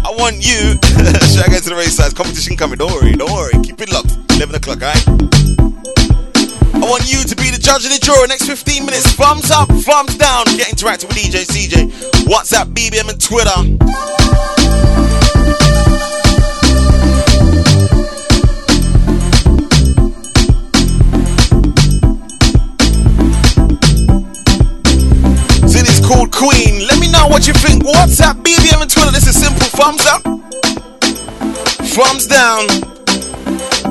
[0.00, 0.80] I want you.
[1.28, 2.14] Should I get to the race size?
[2.14, 2.78] Competition coming.
[2.78, 3.52] Don't worry, don't worry.
[3.62, 4.16] Keep it locked.
[4.36, 5.04] 11 o'clock, alright?
[6.72, 8.26] I want you to be the judge and the juror.
[8.26, 9.12] Next 15 minutes.
[9.12, 10.46] Thumbs up, thumbs down.
[10.56, 11.92] Get interactive with DJ CJ.
[12.24, 14.00] WhatsApp, BBM, and Twitter.
[26.10, 26.88] Called Queen.
[26.88, 26.98] Let
[27.28, 27.82] what you think.
[27.82, 29.10] WhatsApp, BBM, and Twitter.
[29.10, 29.66] This is simple.
[29.66, 30.22] Thumbs up,
[31.92, 32.66] thumbs down.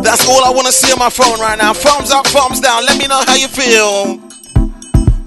[0.01, 1.73] That's all I want to see on my phone right now.
[1.73, 2.85] Thumbs up, thumbs down.
[2.85, 4.17] Let me know how you feel.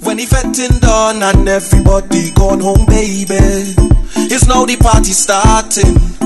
[0.03, 3.37] When the vetting done and everybody gone home, baby,
[4.33, 6.22] it's now the party starting.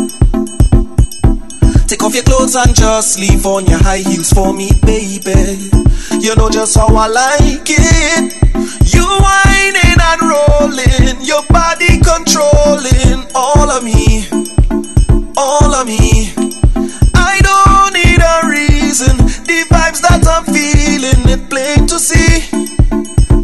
[1.86, 5.70] Take off your clothes and just leave on your high heels for me, baby.
[6.18, 8.34] You know just how I like it.
[8.92, 14.26] You whining and rolling, your body controlling all of me,
[15.36, 16.32] all of me.
[17.14, 19.16] I don't need a reason.
[19.46, 22.50] The vibes that I'm feeling, it plain to see,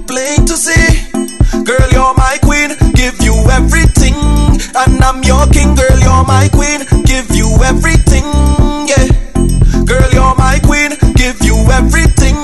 [0.07, 1.63] plain to see.
[1.63, 4.15] Girl, you're my queen, give you everything,
[4.79, 5.75] and I'm your king.
[5.75, 8.23] Girl, you're my queen, give you everything,
[8.87, 9.11] yeah.
[9.91, 12.37] Girl, you're my queen, give you everything.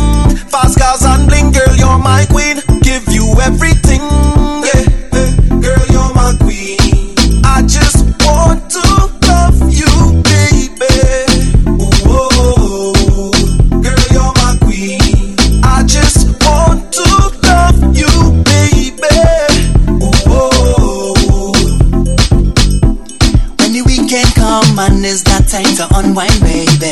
[0.51, 3.88] Fast cars and bling, girl, you're my queen, give you everything,
[25.79, 26.91] to unwind, baby.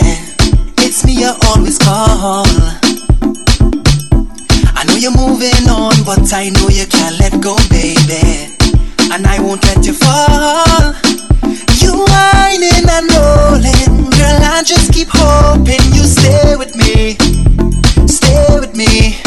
[0.78, 2.46] It's me you always call.
[4.78, 8.54] I know you're moving on, but I know you can't let go, baby.
[9.10, 10.94] And I won't let you fall.
[11.82, 14.54] You whining and rolling, girl.
[14.54, 17.18] I just keep hoping you stay with me,
[18.06, 19.18] stay with me.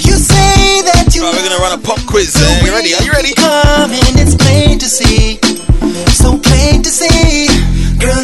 [0.00, 1.24] You say that you.
[1.24, 2.32] Right, we're gonna run a pop quiz.
[2.34, 2.94] Uh, you ready?
[2.94, 3.34] Are you ready?
[3.34, 5.36] Coming, it's plain to see,
[6.16, 7.48] so plain to see.
[7.98, 8.22] Girl,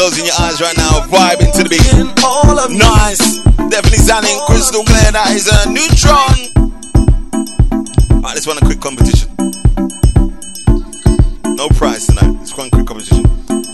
[0.00, 1.84] closing your eyes right now, vibing to the beat.
[2.24, 3.36] All of Nice.
[3.68, 5.12] Definitely sounding crystal clear.
[5.12, 6.48] That is a Nutron.
[8.16, 9.28] Alright, let's run a quick competition.
[11.54, 12.32] No prize tonight.
[12.38, 13.24] Let's run a quick competition.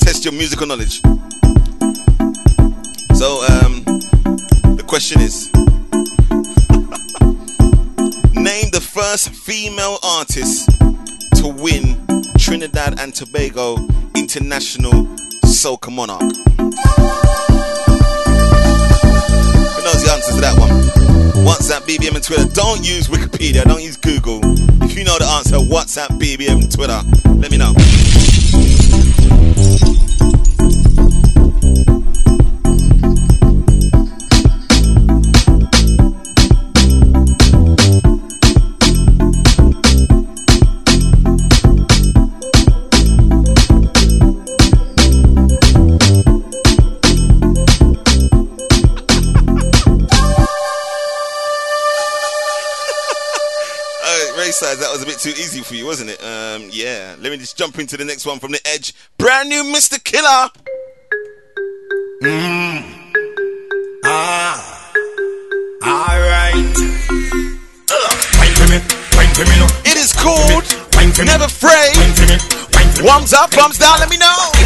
[0.01, 1.01] Test your musical knowledge.
[3.15, 3.85] So, um,
[4.75, 5.53] the question is
[8.35, 10.69] Name the first female artist
[11.39, 12.05] to win
[12.37, 13.77] Trinidad and Tobago
[14.17, 15.07] International
[15.67, 16.21] Soca Monarch.
[16.21, 16.29] Who
[19.83, 20.71] knows the answer to that one?
[21.45, 22.47] WhatsApp, BBM, and Twitter.
[22.55, 23.65] Don't use Wikipedia.
[23.65, 24.39] Don't use Google.
[24.85, 27.03] If you know the answer, WhatsApp, BBM, Twitter.
[27.41, 27.75] Let me know.
[54.63, 56.23] Uh, that was a bit too easy for you, wasn't it?
[56.23, 57.15] Um, yeah.
[57.21, 58.95] Let me just jump into the next one from the edge.
[59.19, 60.03] Brand new Mr.
[60.03, 60.51] Killa.
[62.23, 62.83] Mm.
[64.05, 64.93] Ah.
[65.85, 66.55] Alright.
[68.39, 68.81] Wine for me,
[69.13, 69.67] wine for me no.
[69.85, 70.65] It is called
[70.95, 71.29] Wine for me.
[71.29, 71.97] Never Afraid.
[71.97, 72.39] Wine for me,
[72.73, 73.09] wine for me.
[73.09, 74.57] Thumbs up, thumbs down, let me know.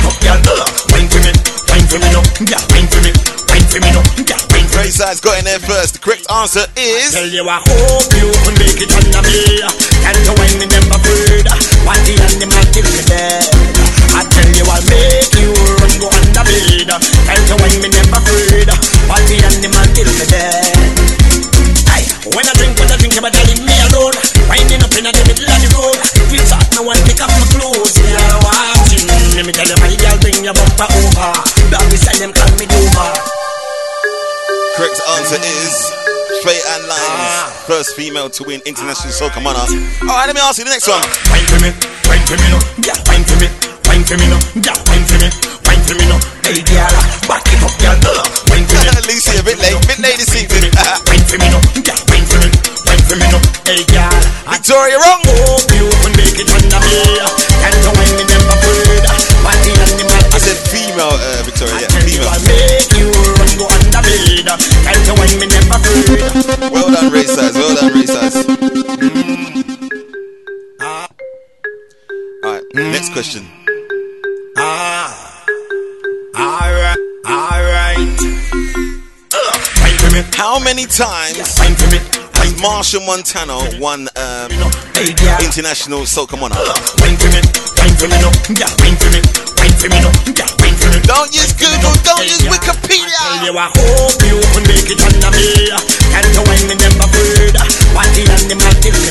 [4.71, 4.79] Girl, wine for me, wine for me no.
[4.79, 4.79] Yeah, wine for me, wine for me no.
[4.79, 4.79] Yeah, wine for me.
[4.79, 5.95] Ray size got in there first.
[5.95, 7.13] The correct answer is.
[7.13, 9.05] Tell you I hope you can make it me.
[10.31, 10.97] When me never.
[11.85, 13.45] What the animal me dead.
[14.11, 16.59] I tell you I'll make you run go me
[17.91, 18.21] never.
[18.61, 20.65] What the animal me dead.
[22.31, 23.19] When I drink, when I drink,
[23.67, 24.15] me alone.
[24.47, 25.99] Winding up in the middle of the road.
[26.77, 27.99] No one pick up my clothes.
[27.99, 29.09] Watching.
[29.35, 31.33] Let me tell you, my girl, bring your bumper over.
[32.21, 33.40] Them, call me Dover.
[34.81, 35.77] Correct answer is
[36.41, 39.69] Fay-Ann Lyons, first female to win International Soca Monarch.
[40.01, 41.05] Alright, let me ask you the next one.
[41.29, 41.69] Wine for me,
[42.09, 43.53] wine for me no, yeah, wine for me,
[43.85, 45.29] wine for me no, yeah, wine for me,
[45.69, 46.17] wine for me no.
[46.49, 46.97] Hey girl,
[47.29, 48.89] back it up, girl, uh, wine for me.
[49.13, 50.73] Lucy, a bit late, bit late this evening.
[50.73, 52.49] Wine for me no, yeah, wine for me,
[52.89, 53.37] wine for me no.
[53.69, 54.17] Hey girl,
[54.49, 55.21] Victoria wrong.
[55.29, 57.21] hope you can make it under me.
[57.69, 58.57] And the wine me never.
[59.45, 59.77] What the
[60.33, 63.20] I said female, uh, Victoria, yeah, female.
[64.57, 64.67] Bed.
[64.87, 66.11] And the wine me never afraid.
[66.73, 68.35] Well done, size, well done, Ray size.
[72.45, 73.45] Alright, next question.
[74.57, 75.45] Ah,
[76.37, 78.19] alright, alright.
[79.33, 79.53] Uh,
[79.83, 81.99] wine for me, How many times wine for me.
[82.41, 84.51] has Machel Montano won um,
[85.45, 86.59] International Soca Monarch?
[86.99, 87.41] Wine for me,
[88.01, 88.53] for me no, for
[89.13, 89.21] me,
[89.61, 90.11] wine for me no,
[90.81, 91.01] for me.
[91.07, 92.50] Don't use Google, don't use.
[93.51, 95.71] You I hope you can make it under me.
[96.15, 97.55] And the wine me never afraid.
[97.95, 99.11] What the animal kill me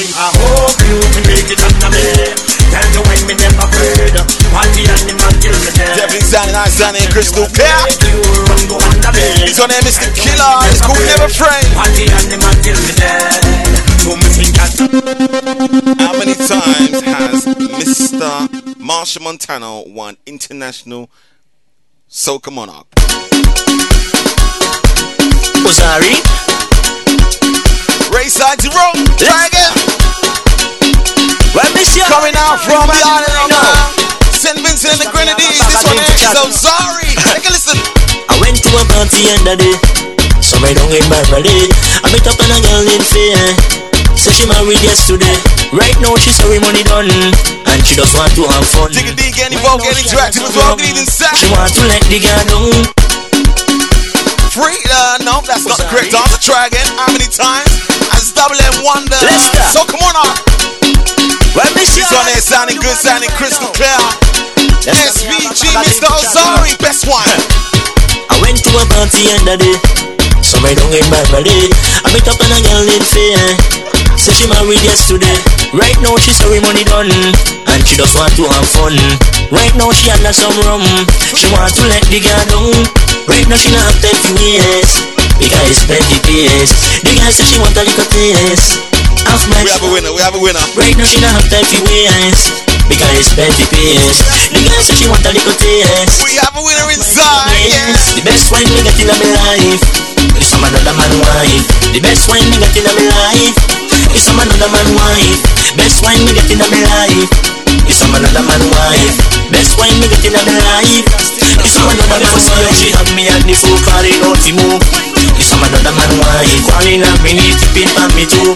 [0.00, 2.04] sing, I hope you can make it under me.
[2.72, 4.16] Tell you when me never afraid.
[4.54, 5.96] What the animal kill me dead.
[5.98, 7.76] Definitely sounding nice, sounding crystal clear.
[7.84, 9.26] Make you run go under me.
[9.44, 10.08] He's on there, Mr.
[10.16, 10.64] Killa.
[10.70, 11.66] It's called Never Afraid.
[11.76, 13.44] What the animal kill me dead.
[14.00, 14.72] So me think that.
[16.00, 17.44] How many times has
[17.76, 18.48] Mr.
[18.80, 21.10] Machel Montano won International
[22.08, 22.86] Soca Monarch?
[25.62, 26.16] Oh, sorry.
[28.16, 29.06] Ray sides wrong.
[29.18, 29.89] Try again.
[31.50, 32.06] Well, miss you.
[32.06, 33.90] Coming out from the island of uh,
[34.30, 34.54] St.
[34.62, 35.58] Vincent and the Grenadines.
[35.66, 37.10] This one is I'm sorry.
[37.26, 37.74] Take a listen.
[38.30, 39.74] I went to a party and the day.
[40.38, 41.66] So I don't get my body.
[42.02, 43.42] I met up on a girl in fear.
[44.14, 45.34] Say she married yesterday.
[45.74, 47.10] Right now she sorry money done.
[47.10, 48.94] And she just want to have fun.
[48.94, 50.78] Dig a dig, get involved, get interactive as well.
[50.78, 51.34] Good evening, Sam.
[51.34, 52.78] She want to let the girl down.
[54.54, 56.38] Free, uh, no, that's not the correct answer.
[56.38, 56.86] Try again.
[56.94, 57.74] How many times
[58.14, 59.66] has Double M won the Lester.
[59.74, 60.79] So come on up.
[61.54, 62.06] Well, miss you.
[62.06, 63.98] This one there sounding good, sounding crystal clear.
[64.86, 66.06] SVG, Mr.
[66.06, 67.26] Ozari, best one.
[68.30, 69.76] I went to a party and the day.
[70.40, 71.70] So I don't get my body.
[72.06, 73.42] I met up on a girl in fear.
[74.14, 75.34] Say she married yesterday.
[75.74, 77.10] Right now she sorry money done.
[77.10, 78.94] And she just want to have fun.
[79.50, 80.86] Right now she under some rum.
[81.34, 82.78] She want to let the girl down.
[83.26, 84.90] Right now she not have time for years.
[85.34, 87.02] Because it's plenty pace.
[87.02, 88.78] The girl say she want a little taste.
[89.30, 90.58] Half We have a winner, we have a winner.
[90.74, 92.50] Right now she don't have time for waste.
[92.90, 94.18] Because it's plenty pace
[94.50, 96.18] The girl say she want a little taste.
[96.26, 98.18] We have a winner inside, yes.
[98.18, 99.82] The best wine me got in my life.
[100.34, 101.62] Is some another man wife.
[101.94, 103.79] The best wine me got in my life
[104.14, 105.40] Is some another man wife
[105.78, 107.30] Best wine me got in my life
[107.86, 109.16] Is some another man wife
[109.54, 111.06] Best wine me got in my life
[111.62, 114.82] Is some another man wife She have me and the fool calling out to move
[115.38, 118.50] Is some another man wife Calling up me need to pin on me too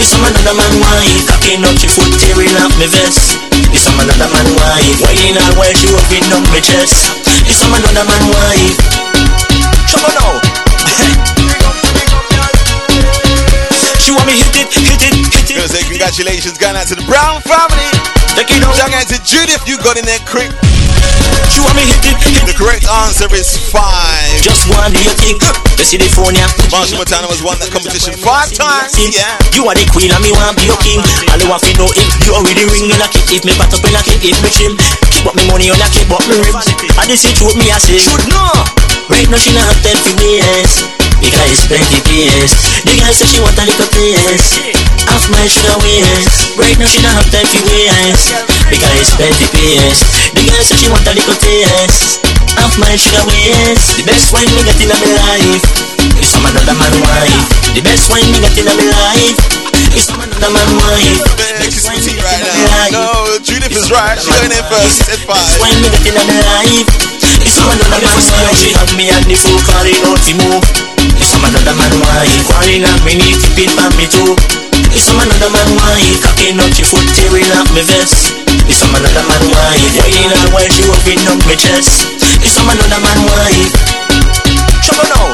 [0.00, 3.36] Is some another man wife Cocking up she foot tearing up me vest
[3.76, 7.12] Is some another man wife Whining all while she open up me chest
[7.44, 8.80] Is some another man wife
[9.92, 11.25] Trouble now
[14.26, 17.38] me hit it, hit it, hit it Gonna say congratulations going out to the Brown
[17.46, 17.86] family.
[18.34, 18.74] Take it out.
[18.74, 20.50] Shout out to Judith, you got in there quick.
[21.48, 24.26] She want me hit it, hit The correct answer is five.
[24.42, 25.38] Just one do you think
[25.78, 28.98] You see the phone yeah Machel Montano was won that competition five times.
[28.98, 29.38] Yeah.
[29.54, 31.00] You are the queen and me want be your king
[31.30, 33.72] All you want to know if you already ring in a kick If me pat
[33.72, 34.74] up in kick, if me trim
[35.14, 36.66] Keep up me money on a kick, but me ribs
[36.98, 38.50] I just say truth me I say Should know
[39.06, 42.54] Right now she not have time for waste Because it's plenty pace
[42.86, 44.62] The girl say she want a little taste.
[45.10, 48.30] Half my sugar waste Right now she not have time for waste.
[48.70, 50.00] Because it's plenty pace
[50.34, 52.22] The girl say she want a little taste.
[52.56, 55.66] Half my sugar waste The best wine me got in my life.
[56.16, 57.74] Is some another man wife.
[57.74, 59.38] The best wine me got in my life.
[59.92, 61.20] Is some another man wife.
[61.60, 62.40] Next is right
[62.92, 62.94] now.
[62.94, 64.16] No, Judith is right.
[64.16, 65.04] She going in first.
[65.04, 65.40] Said five.
[65.60, 66.88] Wine me got in my life.
[67.15, 67.15] Is
[67.70, 70.64] another man wife She have me and the fool calling out to move
[71.18, 74.34] Is some another man wife Calling up me need to pin on me too
[74.94, 78.34] Is some another man wife Cocking up she foot tearing up me vest
[78.70, 82.06] Is some another man wife Whining all while she open up me chest
[82.44, 83.74] Is some another man wife
[84.84, 85.26] Trouble now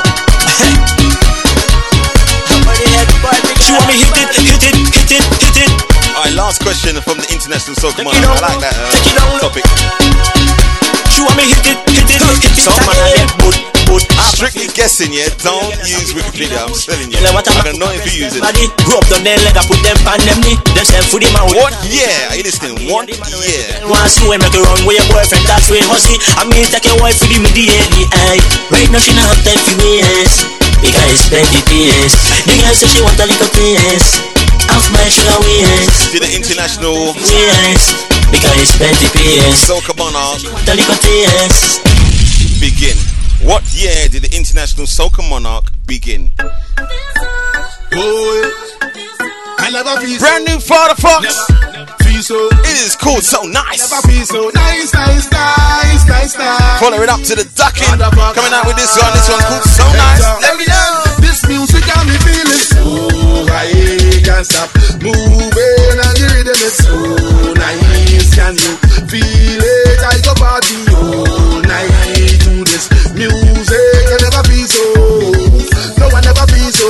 [3.62, 5.72] She want me hit it, hit it, hit it, hit it
[6.16, 8.22] Alright, last question from the international Soca Monarch.
[8.22, 10.81] I like that uh, topic.
[11.12, 14.00] She want me hit it, hit it, hit it Some man a them boot, boot
[14.32, 15.28] Strictly guessing, yeah.
[15.44, 16.56] Don't use Wikipedia.
[16.64, 17.20] I'm telling you.
[17.20, 18.40] I I'm can know if you use it.
[18.40, 21.32] Body, rub down their leg, I put them pan them knee Them send food in
[21.36, 22.08] my way What year?
[22.32, 22.88] Are you listening?
[22.88, 23.68] What year?
[23.84, 26.88] Want see when make you run with your boyfriend, that's way hussy I mean take
[26.88, 28.08] your wife for the immediately,
[28.72, 29.76] Right now she not have time for
[30.80, 32.16] Because it's plenty pace
[32.48, 34.31] The girl say she want a little taste
[34.68, 37.96] Half my sugar waste Did the international Waste
[38.30, 41.82] Because it's plenty pace Soca Monarch The little taste
[42.62, 42.96] begin?
[43.42, 46.30] What year did the international Soca Monarch begin?
[49.58, 51.26] I never feel Brand new Fadda Fox.
[52.22, 52.48] so.
[52.62, 53.82] It is called So Nice.
[53.82, 56.80] So nice, nice, nice, nice, nice.
[56.80, 57.88] Follow it up to the ducking.
[57.88, 59.10] Coming out with this one.
[59.12, 60.22] This one's called So Nice.
[60.42, 61.02] Let me know.
[61.18, 63.91] This music got me feeling so high,
[64.22, 64.70] can't stop
[65.02, 66.94] moving and the rhythm is so
[67.58, 68.30] nice.
[68.34, 68.74] Can you
[69.10, 70.00] feel it?
[70.02, 74.04] I go party all night to this music.
[74.08, 74.84] I never be so.
[75.98, 76.88] No one ever be so.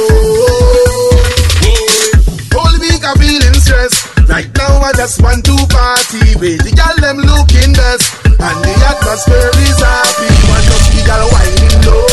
[2.53, 4.13] Whole week I'm feeling stressed.
[4.29, 8.73] Right now I just want to party with the girl them looking best, and the
[8.87, 10.29] atmosphere is happy.
[10.49, 12.07] Want to see girl whining low,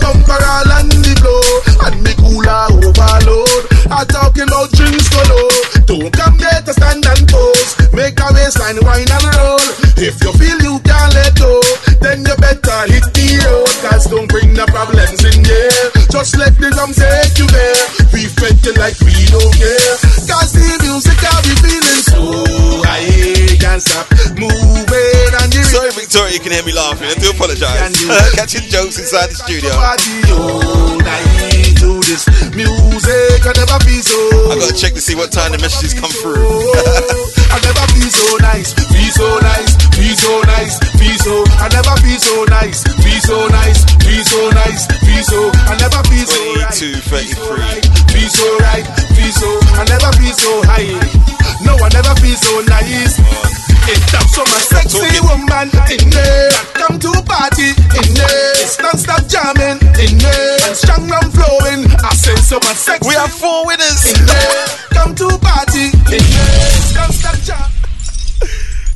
[0.00, 1.44] bumper all on the blow,
[1.86, 3.51] and me cooler overload.
[3.92, 5.44] I'm talking about drinks solo.
[5.84, 7.76] Don't come there to stand and pose.
[7.92, 9.60] Make a waistline wine and roll.
[10.00, 11.60] If you feel you can't let go,
[12.00, 13.68] then you better hit the road.
[13.84, 15.84] Cause don't bring the problems in here.
[16.08, 17.84] Just let the drums take you there.
[18.16, 19.94] We fetting like we don't care.
[20.24, 22.20] Cause the music got me feeling so
[22.88, 23.21] high.
[23.62, 27.06] Can't stop moving and the Sorry, Victoria, you can hear me laughing.
[27.06, 27.94] I do apologize.
[28.34, 29.70] Catching jokes inside the studio.
[29.70, 32.26] party all night to this
[32.58, 33.38] music.
[33.46, 34.18] I never feel so.
[34.50, 36.42] I gotta check to see what time the messages come through.
[37.54, 41.34] I never feel so nice, feel so nice, feel so nice, feel so.
[41.62, 45.38] I never feel so nice, feel so nice, feel so nice, feel so.
[45.70, 48.10] I never feel so right, 22, 33.
[48.10, 48.84] feel so right,
[49.14, 49.48] feel so.
[49.78, 51.21] I never feel so high.
[51.64, 53.18] No, I never feel so nice.
[53.88, 56.50] It's up so my sexy woman in there.
[56.74, 58.52] Come to party in there.
[58.62, 60.58] It's non-stop jamming in there.
[60.66, 61.90] And strong and flowing.
[62.02, 63.08] I say so my sexy.
[63.08, 64.66] We have four winners in there.
[64.90, 66.68] Come to party in there.
[66.78, 67.70] It's non-stop jam.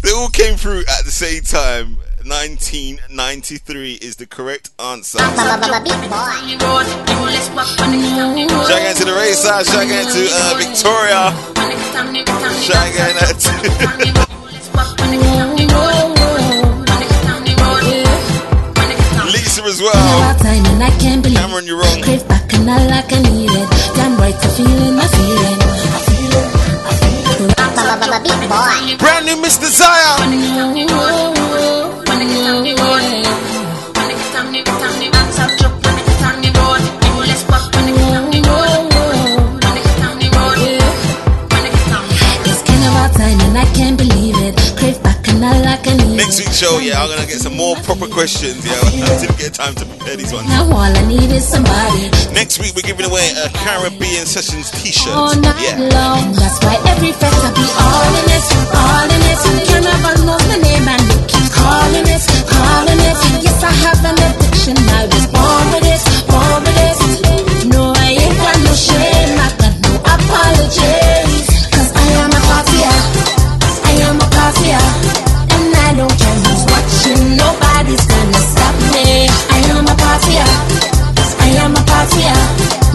[0.02, 1.98] They all came through at the same time.
[2.27, 5.19] 1993 is the correct answer.
[5.19, 5.62] Shout out
[8.97, 9.65] to the race side.
[9.65, 11.31] Shout out to uh, Victoria.
[12.66, 13.51] Shout out to
[19.31, 20.35] Lisa as well.
[20.43, 22.03] time and I can't believe Cameron, you're wrong.
[27.38, 28.98] It.
[28.98, 30.16] Brand new Miss Desire.
[43.56, 44.54] I can't believe it.
[44.78, 47.55] Crave back and I like I need Next week's show, yeah, I'm gonna get some
[47.55, 48.59] more proper questions.
[48.66, 50.48] Yeah, I didn't get time to prepare these ones.
[50.51, 55.15] Now all I need is somebody Next week, we're giving away a Caribbean Sessions T-shirt.
[55.15, 55.78] all night Yeah.
[55.94, 56.35] long.
[56.35, 58.44] That's why every fest I be all in it,
[58.74, 59.39] all in it.
[59.70, 63.16] Carnival knows my name and they keep calling it, calling it.
[63.47, 64.77] Yes, I have an addiction.
[64.98, 67.66] I was born with it, born with it.
[67.70, 69.39] No, I ain't got no shame.
[69.39, 71.05] I got no apologies.
[77.06, 77.38] Who's.
[77.38, 79.30] Nobody's gonna stop me.
[79.30, 80.48] I am a partier.
[81.38, 82.38] I am a partier.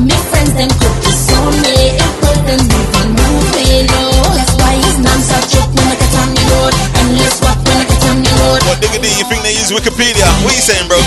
[0.03, 1.95] Me friends them could disown me.
[1.95, 3.87] It wouldn't even move me.
[3.87, 4.03] No,
[4.35, 6.73] that's why it's non-stop joke when I get on the road.
[6.99, 8.59] And let's walk when I get on the road.
[8.67, 10.27] What diggity you think they use Wikipedia?
[10.43, 10.99] What you saying, bro?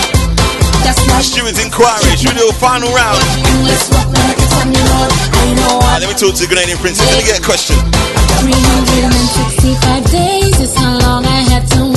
[0.81, 2.15] That's why Students' inquiry.
[2.17, 3.21] Should we do a final round?
[3.21, 5.11] And let's walk when I get on the road.
[5.33, 7.07] I know let me talk to the Grenadian princess.
[7.09, 7.75] Let me get a question.
[8.45, 11.94] 365 days is how long I had to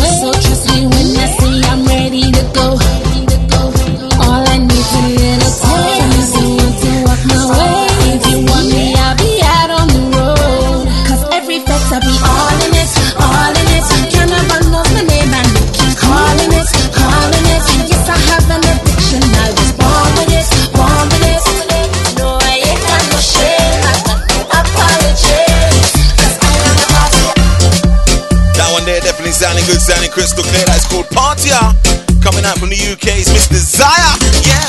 [29.68, 30.64] good, sounding crystal clear.
[30.64, 31.76] That's called Partya.
[32.24, 34.16] Coming out from the UK is Miss Desire.
[34.40, 34.64] Yeah.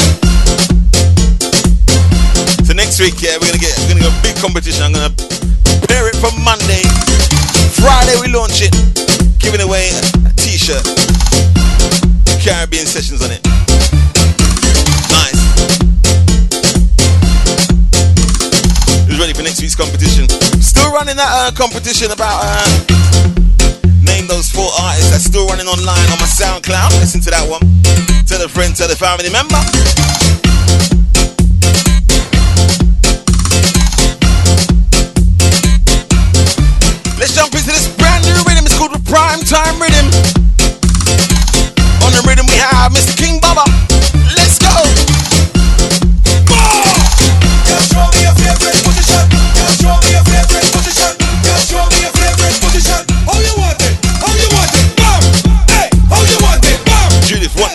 [2.68, 4.84] So next week, yeah, we're gonna get we're gonna go big competition.
[4.84, 5.16] I'm gonna
[5.80, 6.84] prepare it for Monday.
[7.80, 8.76] Friday we launch it,
[9.40, 9.88] giving away
[10.28, 10.84] a t-shirt.
[12.44, 13.40] Caribbean sessions on it.
[15.08, 15.40] Nice.
[19.08, 20.28] Who's ready for next week's competition?
[20.60, 23.49] Still running that uh, competition about uh,
[24.30, 26.92] those four artists that's still running online on my SoundCloud.
[27.02, 27.62] Listen to that one.
[28.28, 29.58] Tell a friend, tell a family member.
[37.18, 38.70] Let's jump into this brand new rhythm.
[38.70, 40.06] It's called the Prime Time Riddim.
[42.06, 43.18] On the rhythm we have Mr.
[43.18, 43.89] King Baba.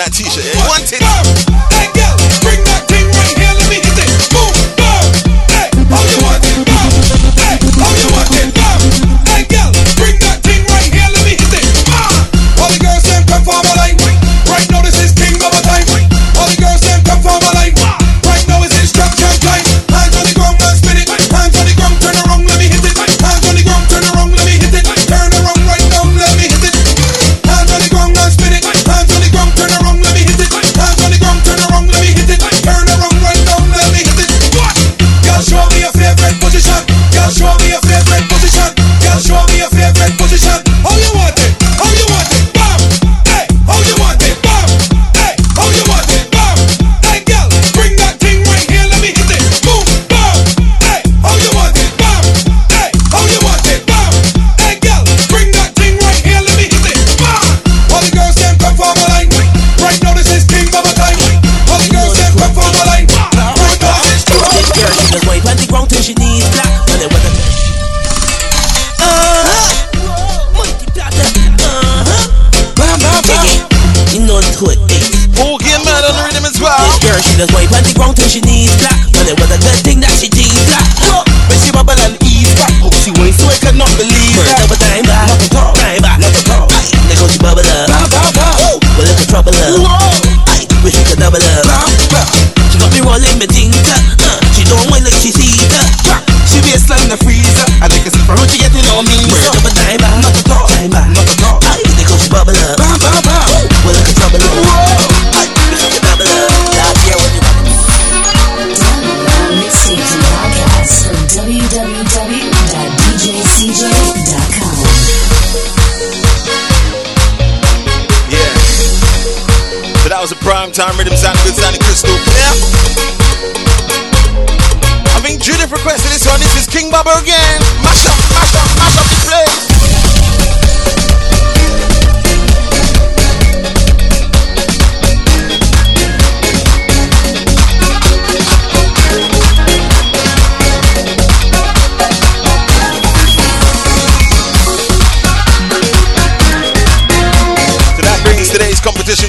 [0.05, 0.45] That t-shirt?
[0.45, 1.69] Yeah?
[1.69, 1.74] You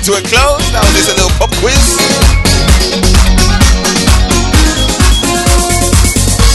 [0.05, 0.61] to a close.
[0.69, 1.81] Now there's a little pop quiz.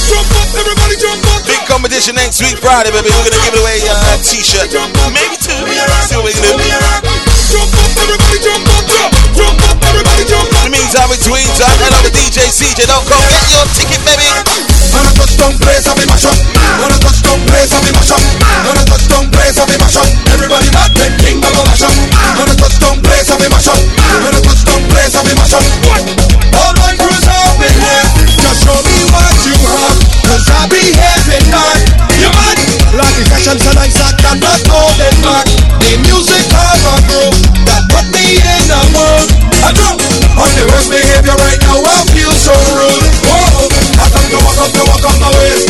[0.06, 1.42] Jump up, everybody jump up.
[1.50, 3.10] Big competition next week, Friday, baby.
[3.10, 4.70] We're gonna give it away uh, a t-shirt,
[5.10, 5.50] maybe two.
[6.06, 6.62] See what we can do.
[7.50, 8.86] Jump up, everybody jump up.
[9.34, 10.62] Jump up, everybody jump up.
[10.62, 12.86] In the meantime, between time, head on to the DJ CJ.
[12.86, 14.69] Don't come get your ticket, baby.
[14.90, 16.34] Wanna touch down place, I be mash up.
[16.82, 18.22] Wanna touch down place, I be mash up.
[18.66, 20.08] Wanna touch down place, I be mash up.
[20.34, 21.94] Everybody mad, them king, I go mash up.
[22.38, 23.80] Wanna touch down place, I be mash up.
[24.22, 25.64] Wanna touch down place, I be mash up.
[26.58, 28.06] Hold on, cruise up in here.
[28.34, 31.78] Just show me what you have, cause I be having fun.
[32.18, 32.58] You mad?
[32.90, 33.86] Like the fashion and I
[34.18, 35.46] cannot hold it back.
[35.86, 37.34] The music of a group
[37.70, 39.28] that put me in the mood.
[39.62, 40.02] I drop
[40.34, 41.78] on the worst behavior right now.
[41.78, 43.06] I feel so rude.
[43.30, 43.79] Whoa.
[44.02, 45.66] I que vas a te voy a cantar vez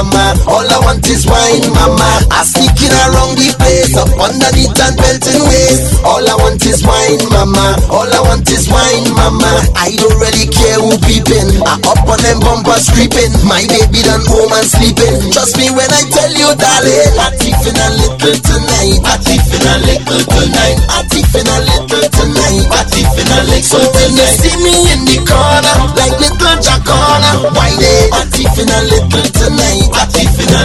[0.00, 0.32] mama.
[0.48, 2.24] All I want is wine, mama.
[2.32, 6.00] I sneak it around the place, up underneath and belting waist.
[6.04, 7.76] All I want is wine, mama.
[7.92, 9.50] All I want is wine, mama.
[9.76, 11.60] I don't really care who peeping.
[11.68, 13.32] I up on them bumpers creeping.
[13.44, 15.20] My baby done home and sleeping.
[15.36, 17.12] Trust me when I tell you, darling.
[17.20, 18.98] I tiffin a little tonight.
[19.04, 20.78] I tiffin a little tonight.
[20.88, 22.64] I tiffin a little tonight.
[22.72, 23.64] I tiffin a little tonight.
[23.70, 28.08] So when they see me in the corner, like little Jacona, why they?
[28.10, 29.39] I tiffin a little tonight.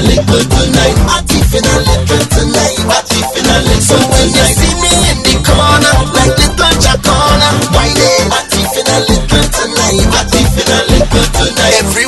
[0.06, 0.94] A little tonight.
[1.26, 2.78] Tiffin a little tonight.
[2.78, 8.22] A little So when you see me in the corner, like little Jacona, why they?
[8.30, 10.06] I tiffin a little tonight.
[10.30, 11.74] Tiffin a little tonight.
[11.82, 12.05] Everywhere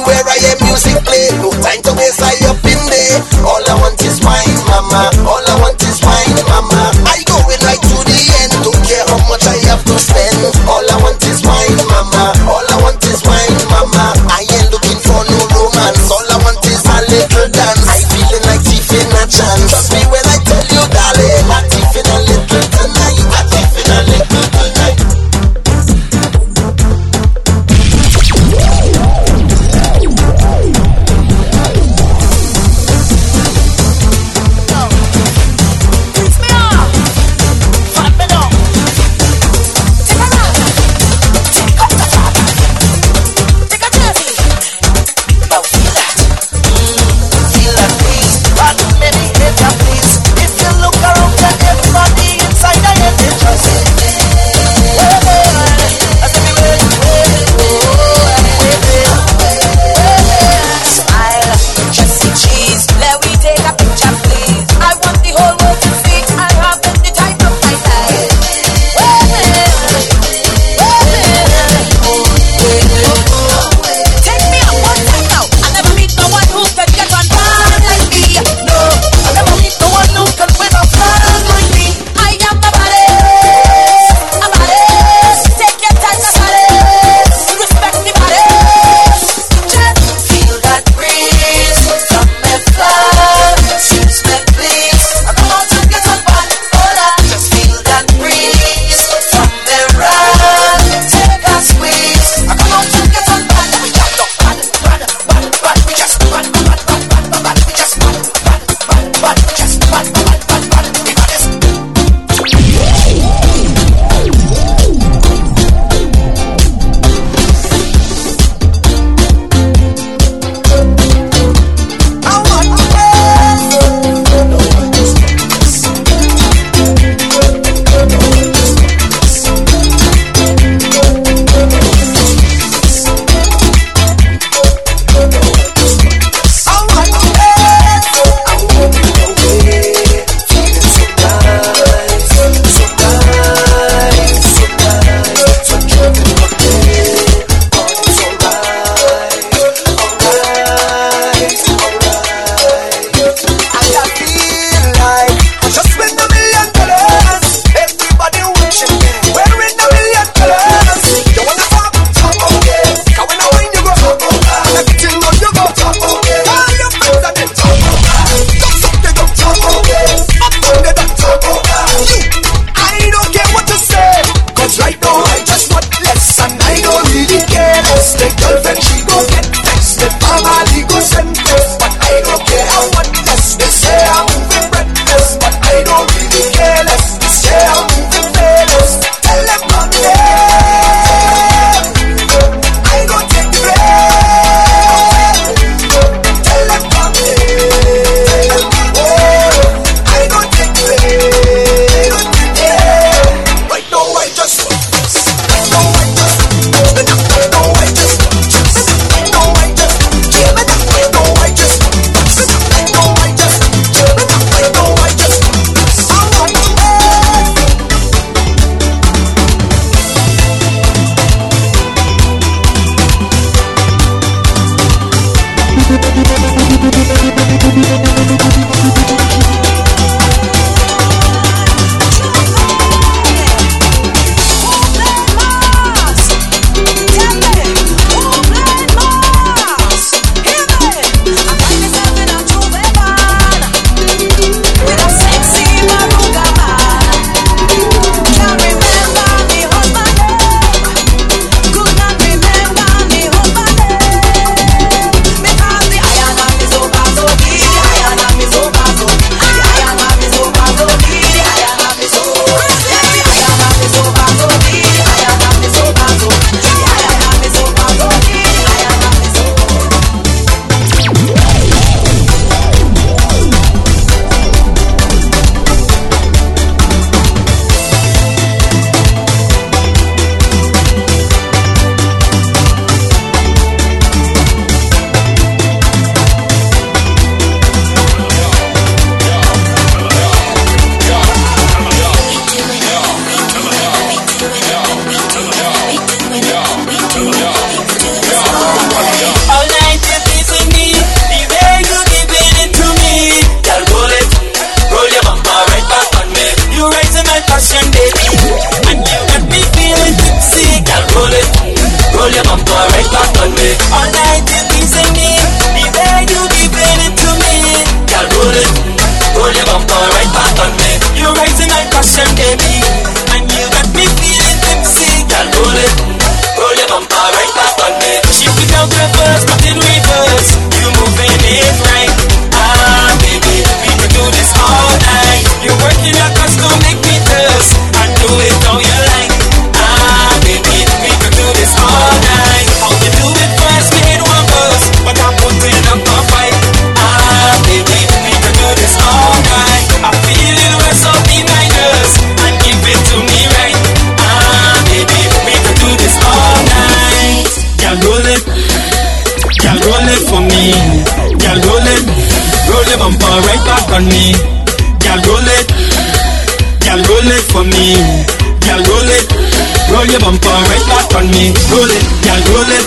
[371.38, 372.86] me, roll it, girl, roll it,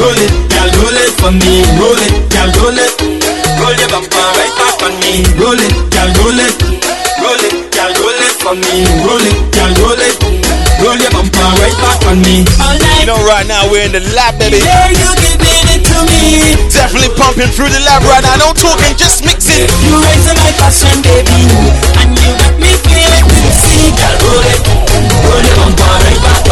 [0.00, 2.92] roll it, girl, roll it for me, roll it, girl, roll it,
[3.60, 6.54] roll your bumper right back on me, roll it, girl, roll it,
[7.20, 10.16] roll it, girl, roll it for me, roll it, girl, roll it,
[10.80, 12.48] roll your bumper right back on me.
[12.56, 13.04] All night.
[13.04, 14.64] You know, right now we're in the lab, baby.
[14.64, 16.56] Yeah, you giving it to me.
[16.72, 18.40] Definitely pumping through the lab right now.
[18.40, 19.68] No talking, just mixing.
[19.84, 21.36] You raise my passion, baby,
[22.00, 23.28] and you got me feeling.
[23.60, 24.60] See, girl, roll it,
[25.28, 26.43] roll your bumper right back.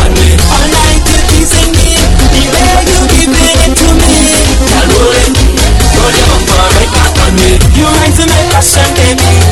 [7.23, 7.59] money.
[7.79, 8.75] You ain't to make us
[9.17, 9.52] me.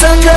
[0.00, 0.29] sun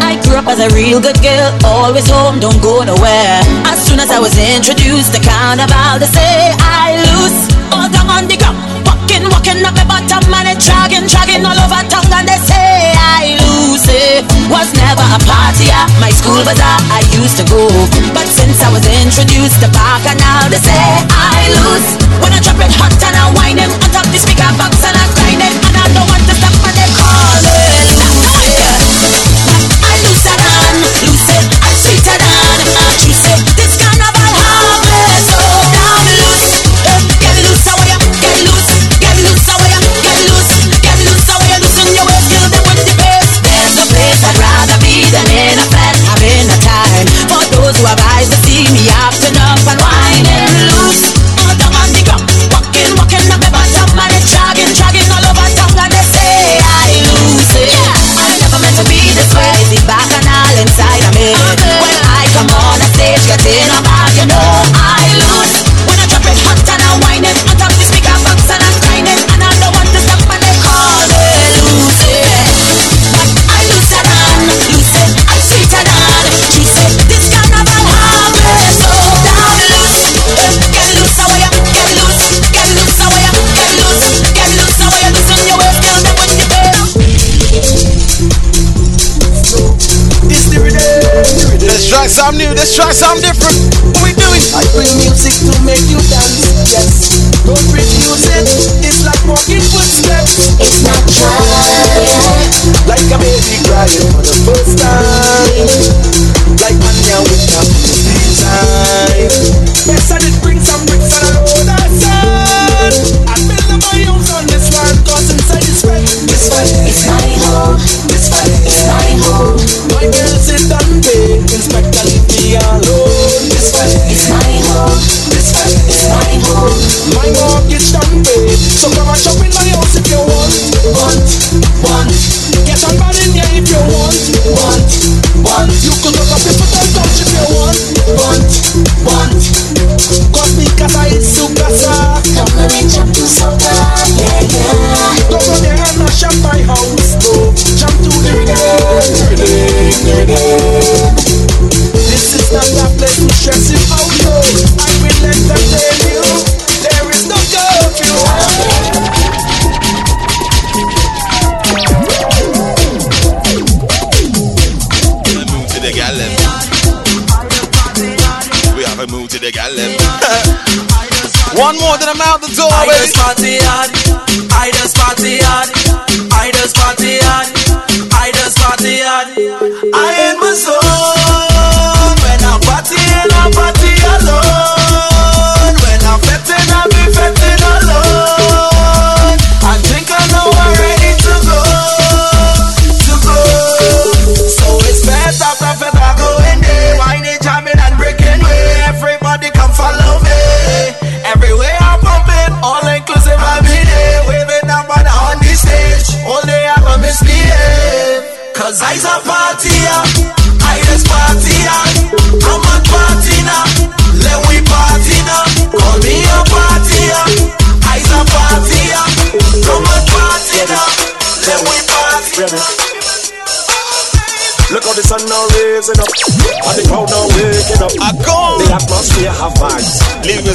[0.00, 3.44] I grew up as a real good girl, always home, don't go nowhere.
[3.68, 8.24] As soon as I was introduced, the carnival, they say I lose all down on
[8.24, 8.56] the ground.
[8.88, 12.96] Walking, walking up the bottom, and it dragging, dragging all over town, and they say
[12.96, 14.24] I lose it.
[14.48, 17.68] Was never a party at my school bazaar I used to go.
[18.16, 20.80] But since I was introduced to and now they say
[21.12, 21.88] I lose.
[22.24, 24.97] When I drop it hot and I whine him on top the speaker box, and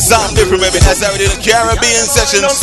[0.04, 0.84] something different, baby.
[0.84, 2.60] That's how we do the Caribbean sessions.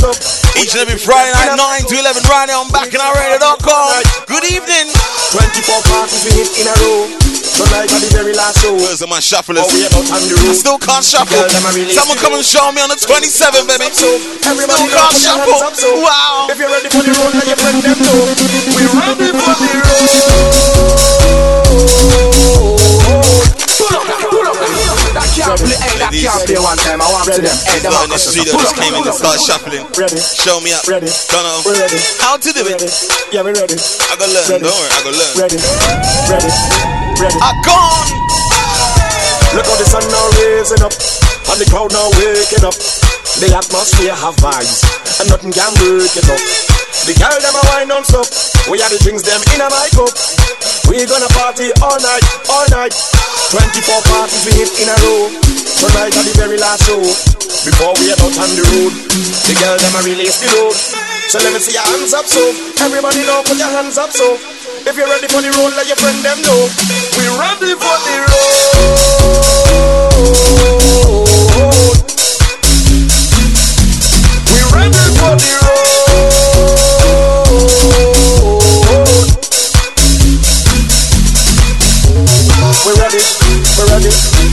[0.60, 4.28] Each and every Friday night, 9 to 11, right now on BacchanalRadio.com.
[4.28, 4.92] Good evening.
[5.32, 7.08] 24 parties we hit in a row.
[7.56, 8.76] Tonight at the very last show.
[8.76, 9.64] Where's my shufflers?
[9.64, 10.56] Oh, we about on the road.
[10.56, 11.36] still can't shuffle.
[11.36, 13.88] Girl, really Someone come and show me on the 27, baby.
[14.44, 16.04] Everybody Still can't shuffle.
[16.04, 16.48] Wow.
[16.52, 18.20] If you're ready for the road, let your friend them know.
[18.76, 20.59] We ready for the road.
[25.80, 27.00] Can't play, can't play one time.
[27.00, 27.56] I want to them.
[27.66, 29.84] Hey, them Got in the Marcus, studio, just came in to start shuffling.
[29.96, 30.20] Ready.
[30.20, 30.84] Show me up.
[30.86, 31.08] Ready.
[31.32, 31.98] Don't know We're ready.
[32.20, 32.76] how to do it.
[32.76, 32.90] Ready.
[33.32, 33.76] Yeah, we ready.
[33.80, 34.46] I gotta learn.
[34.48, 34.64] Ready.
[34.64, 35.32] Don't worry, I gotta learn.
[35.40, 35.58] Ready.
[36.28, 36.50] Ready.
[37.18, 37.38] Ready.
[37.40, 38.08] I gone.
[39.56, 40.94] Look how the sun now raising up,
[41.50, 42.76] and the crowd now waking up.
[43.42, 44.84] The atmosphere have vibes,
[45.18, 46.38] and nothing can break it up.
[47.08, 48.28] The girl them a wine on stop.
[48.70, 50.12] We are the drinks them in a my cup.
[50.86, 52.94] We gonna party all night, all night.
[53.50, 55.59] 24 parties we hit in a row.
[55.80, 57.00] Tonight at the very last show.
[57.64, 58.92] Before we head out on the road,
[59.48, 60.76] the girl them a release the load.
[60.76, 62.52] So let me see your hands up, so
[62.84, 64.36] everybody know put your hands up, so
[64.84, 66.68] if you're ready for the road, let your friend them know.
[67.16, 68.60] We ready for the road.
[74.52, 75.59] We ready for the road.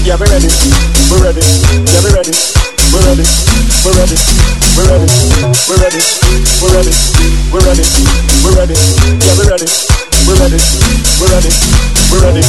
[0.07, 0.47] Yeah, we're ready.
[1.11, 1.43] We're ready.
[1.43, 2.31] Yeah, we're ready.
[2.95, 3.27] We're ready.
[3.83, 4.15] We're ready.
[4.71, 5.03] We're ready.
[5.67, 5.99] We're ready.
[6.63, 6.95] We're ready.
[7.51, 7.83] We're ready.
[8.41, 8.71] We're ready.
[9.19, 9.67] Yeah, we're ready.
[10.23, 10.59] We're ready.
[11.19, 11.51] We're ready.
[12.07, 12.39] We're ready.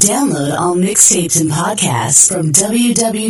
[0.00, 3.26] Download all mixtapes and podcasts from www.djcj.com.